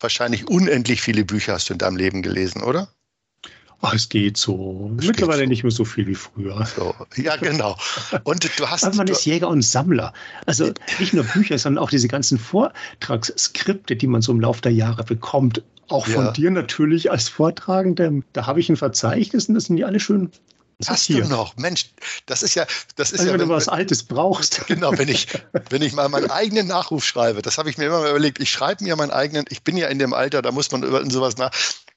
[0.00, 2.88] wahrscheinlich unendlich viele Bücher hast du in deinem Leben gelesen, oder?
[3.82, 4.92] Ach, es geht so.
[4.98, 5.50] Es Mittlerweile geht so.
[5.50, 6.64] nicht mehr so viel wie früher.
[6.76, 6.94] So.
[7.16, 7.76] Ja, genau.
[8.24, 8.84] Und du hast.
[8.84, 10.12] Aber man ist Jäger und Sammler.
[10.46, 14.72] Also nicht nur Bücher, sondern auch diese ganzen Vortragsskripte, die man so im Laufe der
[14.72, 15.62] Jahre bekommt.
[15.88, 16.30] Auch von ja.
[16.30, 18.12] dir natürlich als Vortragender.
[18.32, 20.30] Da habe ich ein Verzeichnis und das sind die alle schön
[20.88, 21.56] Hast du noch?
[21.56, 21.90] Mensch,
[22.26, 22.66] das ist ja,
[22.96, 23.34] das ist also ja.
[23.34, 24.66] Wenn, wenn du was Altes brauchst.
[24.66, 25.28] Genau, wenn ich,
[25.70, 28.40] wenn ich mal meinen eigenen Nachruf schreibe, das habe ich mir immer mal überlegt.
[28.40, 31.08] Ich schreibe mir meinen eigenen, ich bin ja in dem Alter, da muss man über
[31.10, 31.50] sowas nach.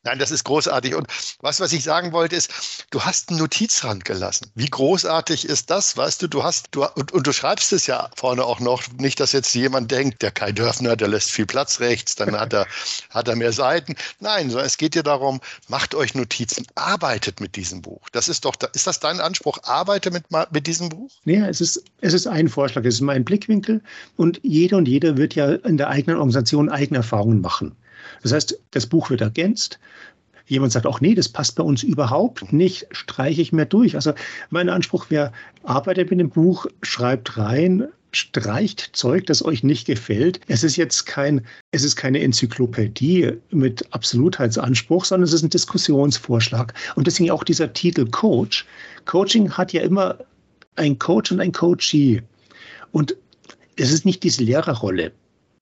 [0.05, 0.93] Nein, das ist großartig.
[0.93, 1.07] Und
[1.41, 4.51] was, was ich sagen wollte, ist, du hast einen Notizrand gelassen.
[4.53, 5.97] Wie großartig ist das?
[5.97, 8.83] Weißt du, du hast, du, und, und du schreibst es ja vorne auch noch.
[8.99, 12.53] Nicht, dass jetzt jemand denkt, der Kai Dörfner, der lässt viel Platz rechts, dann hat
[12.53, 12.67] er,
[13.09, 13.95] hat er mehr Seiten.
[14.19, 18.07] Nein, sondern es geht dir darum, macht euch Notizen, arbeitet mit diesem Buch.
[18.11, 19.57] Das ist doch, ist das dein Anspruch?
[19.63, 21.09] Arbeite mit, mit diesem Buch?
[21.25, 23.81] Ja, es ist, es ist ein Vorschlag, es ist mein Blickwinkel.
[24.17, 27.75] Und jeder und jeder wird ja in der eigenen Organisation eigene Erfahrungen machen.
[28.25, 29.77] Das heißt, das Buch wird ergänzt.
[30.47, 33.93] Jemand sagt auch, nee, das passt bei uns überhaupt nicht, streiche ich mehr durch.
[33.93, 34.13] Also
[34.49, 40.39] mein Anspruch wäre, arbeitet mit dem Buch, schreibt rein, streicht Zeug, das euch nicht gefällt.
[40.47, 46.73] Es ist jetzt kein, es ist keine Enzyklopädie mit Absolutheitsanspruch, sondern es ist ein Diskussionsvorschlag.
[46.95, 48.65] Und deswegen auch dieser Titel Coach.
[49.05, 50.17] Coaching hat ja immer
[50.77, 52.23] ein Coach und ein Coachee.
[52.91, 53.15] Und
[53.75, 55.11] es ist nicht diese Lehrerrolle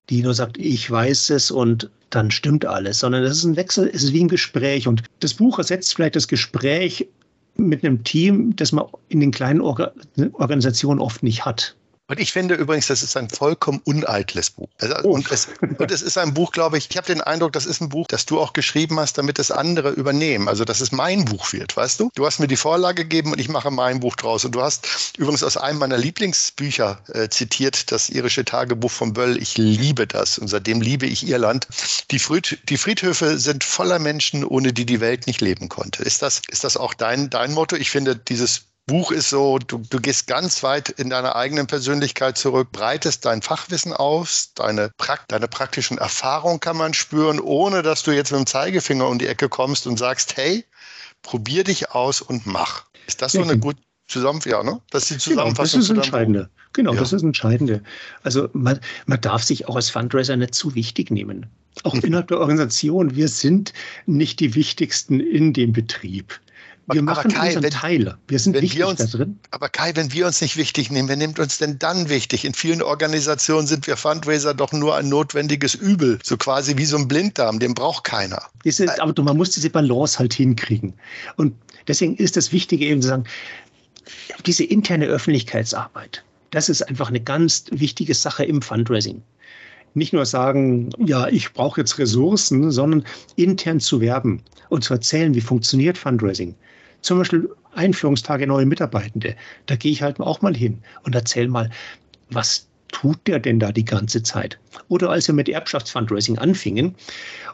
[0.10, 3.89] die nur sagt, ich weiß es und dann stimmt alles, sondern es ist ein Wechsel,
[3.91, 4.88] es ist wie ein Gespräch.
[4.88, 7.08] Und das Buch ersetzt vielleicht das Gespräch
[7.56, 9.91] mit einem Team, das man in den kleinen Orga
[10.34, 11.76] Organisationen oft nicht hat.
[12.08, 14.68] Und ich finde übrigens, das ist ein vollkommen uneitles Buch.
[14.80, 15.14] Also, oh.
[15.14, 17.80] und, es, und es ist ein Buch, glaube ich, ich habe den Eindruck, das ist
[17.80, 20.49] ein Buch, das du auch geschrieben hast, damit es andere übernehmen.
[20.49, 22.10] Also, dass es mein Buch wird, weißt du?
[22.16, 24.43] Du hast mir die Vorlage gegeben und ich mache mein Buch draus.
[24.43, 29.41] Und du hast übrigens aus einem meiner Lieblingsbücher äh, zitiert, das irische Tagebuch von Böll.
[29.41, 31.68] Ich liebe das und seitdem liebe ich Irland.
[32.12, 36.04] Die, Fried, die Friedhöfe sind voller Menschen, ohne die die Welt nicht leben konnte.
[36.04, 37.78] Ist das, ist das auch dein, dein Motto?
[37.78, 42.38] Ich finde, dieses Buch ist so, du, du gehst ganz weit in deiner eigenen Persönlichkeit
[42.38, 44.91] zurück, breitest dein Fachwissen aus, deine,
[45.29, 49.27] deine praktischen Erfahrungen kann man spüren, ohne dass du jetzt mit dem Zeigefinger um die
[49.27, 50.65] Ecke kommst und sagst, hey,
[51.21, 52.84] probier dich aus und mach.
[53.07, 54.51] Ist das so eine gute Zusammenfassung?
[54.51, 54.81] Ja, ne?
[54.91, 55.79] Das ist die Zusammenfassung.
[55.79, 56.49] Genau, das ist das Entscheidende.
[56.73, 56.99] Genau, ja.
[56.99, 57.84] das ist das Entscheidende.
[58.23, 61.45] Also man, man darf sich auch als Fundraiser nicht zu wichtig nehmen.
[61.84, 63.15] Auch innerhalb der Organisation.
[63.15, 63.73] Wir sind
[64.05, 66.39] nicht die Wichtigsten in dem Betrieb.
[66.88, 68.17] Wir machen Kai, unseren wenn, Teil.
[68.27, 69.39] Wir sind wichtig wir uns, da drin.
[69.51, 72.43] Aber Kai, wenn wir uns nicht wichtig nehmen, wer nimmt uns denn dann wichtig?
[72.43, 76.19] In vielen Organisationen sind wir Fundraiser doch nur ein notwendiges Übel.
[76.23, 78.43] So quasi wie so ein Blinddarm, den braucht keiner.
[78.65, 80.93] Diese, aber man muss diese Balance halt hinkriegen.
[81.38, 81.55] Und
[81.88, 83.23] deswegen ist das Wichtige eben zu sagen,
[84.45, 89.23] diese interne Öffentlichkeitsarbeit, das ist einfach eine ganz wichtige Sache im Fundraising
[89.95, 93.05] nicht nur sagen, ja, ich brauche jetzt Ressourcen, sondern
[93.36, 96.55] intern zu werben und zu erzählen, wie funktioniert Fundraising.
[97.04, 99.36] Zum Beispiel Einführungstage neue Mitarbeitende.
[99.68, 101.70] Da gehe ich halt auch mal hin und erzähle mal,
[102.30, 104.58] was tut der denn da die ganze Zeit?
[104.88, 106.95] Oder als wir mit Erbschaftsfundraising anfingen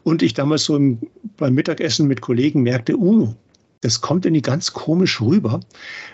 [0.04, 1.00] und ich damals so im,
[1.38, 3.34] beim Mittagessen mit Kollegen merkte, uh,
[3.82, 5.62] das kommt irgendwie ganz komisch rüber.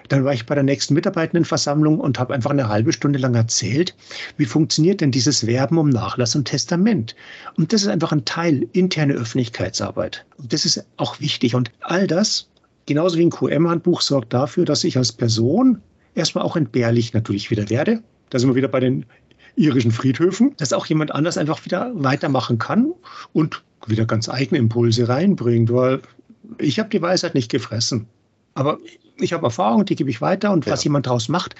[0.07, 3.95] Dann war ich bei der nächsten Mitarbeitendenversammlung und habe einfach eine halbe Stunde lang erzählt,
[4.37, 7.15] wie funktioniert denn dieses Werben um Nachlass und Testament.
[7.57, 10.25] Und das ist einfach ein Teil interne Öffentlichkeitsarbeit.
[10.37, 11.55] Und das ist auch wichtig.
[11.55, 12.47] Und all das
[12.85, 15.81] genauso wie ein QM-Handbuch sorgt dafür, dass ich als Person
[16.13, 18.01] erstmal auch entbehrlich natürlich wieder werde.
[18.29, 19.05] Da sind wir wieder bei den
[19.55, 22.93] irischen Friedhöfen, dass auch jemand anders einfach wieder weitermachen kann
[23.33, 26.01] und wieder ganz eigene Impulse reinbringt, weil
[26.57, 28.07] ich habe die Weisheit nicht gefressen.
[28.53, 28.79] Aber
[29.17, 30.71] ich habe Erfahrung, die gebe ich weiter und ja.
[30.71, 31.55] was jemand daraus macht,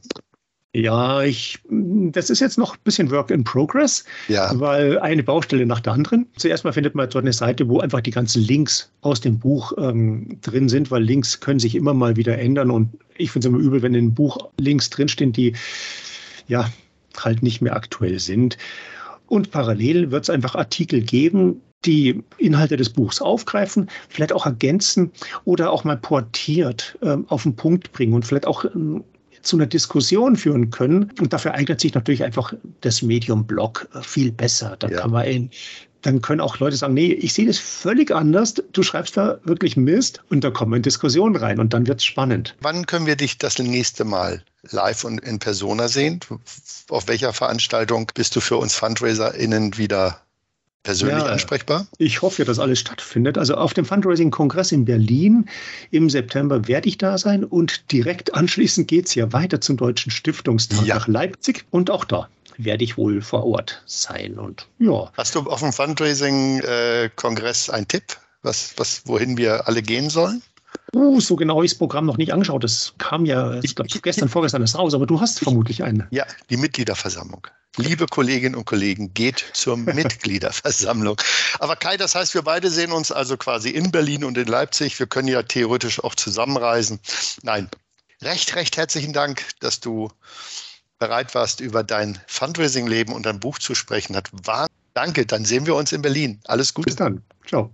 [0.72, 4.52] Ja, ich, das ist jetzt noch ein bisschen Work in Progress, ja.
[4.54, 6.28] weil eine Baustelle nach der anderen.
[6.36, 9.72] Zuerst mal findet man dort eine Seite, wo einfach die ganzen Links aus dem Buch
[9.78, 13.52] ähm, drin sind, weil Links können sich immer mal wieder ändern und ich finde es
[13.52, 15.54] immer übel, wenn in einem Buch Links drinstehen, die
[16.46, 16.70] ja
[17.18, 18.56] halt nicht mehr aktuell sind.
[19.26, 25.10] Und parallel wird es einfach Artikel geben, die Inhalte des Buchs aufgreifen, vielleicht auch ergänzen
[25.44, 29.04] oder auch mal portiert äh, auf den Punkt bringen und vielleicht auch ähm,
[29.42, 31.12] zu einer Diskussion führen können.
[31.20, 34.76] Und dafür eignet sich natürlich einfach das Medium-Blog viel besser.
[34.78, 35.00] Da ja.
[35.00, 35.50] kann man in
[36.02, 38.54] dann können auch Leute sagen, nee, ich sehe das völlig anders.
[38.72, 42.00] Du schreibst da wirklich Mist und da kommen wir in Diskussionen rein und dann wird
[42.00, 42.56] es spannend.
[42.60, 46.20] Wann können wir dich das nächste Mal live und in Persona sehen?
[46.88, 50.20] Auf welcher Veranstaltung bist du für uns FundraiserInnen wieder
[50.82, 51.86] persönlich ja, ansprechbar?
[51.98, 53.38] Ich hoffe, dass alles stattfindet.
[53.38, 55.48] Also auf dem Fundraising-Kongress in Berlin
[55.90, 60.10] im September werde ich da sein und direkt anschließend geht es ja weiter zum Deutschen
[60.10, 60.96] Stiftungstag ja.
[60.96, 64.38] nach Leipzig und auch da werde ich wohl vor Ort sein.
[64.38, 65.10] Und ja.
[65.16, 70.42] Hast du auf dem Fundraising-Kongress einen Tipp, was, was, wohin wir alle gehen sollen?
[70.94, 72.64] Uh, so genau habe ich das Programm noch nicht angeschaut.
[72.64, 76.06] Das kam ja, ich glaube, gestern, vorgestern ist raus, aber du hast vermutlich einen.
[76.10, 77.46] Ja, die Mitgliederversammlung.
[77.76, 81.20] Liebe Kolleginnen und Kollegen, geht zur Mitgliederversammlung.
[81.60, 84.98] Aber Kai, das heißt, wir beide sehen uns also quasi in Berlin und in Leipzig.
[84.98, 86.98] Wir können ja theoretisch auch zusammenreisen.
[87.42, 87.68] Nein,
[88.22, 90.10] recht, recht herzlichen Dank, dass du
[90.98, 94.16] bereit warst, über dein Fundraising-Leben und dein Buch zu sprechen.
[94.16, 94.30] Hat
[94.92, 96.40] Danke, dann sehen wir uns in Berlin.
[96.44, 96.86] Alles Gute.
[96.86, 97.22] Bis dann.
[97.46, 97.72] Ciao.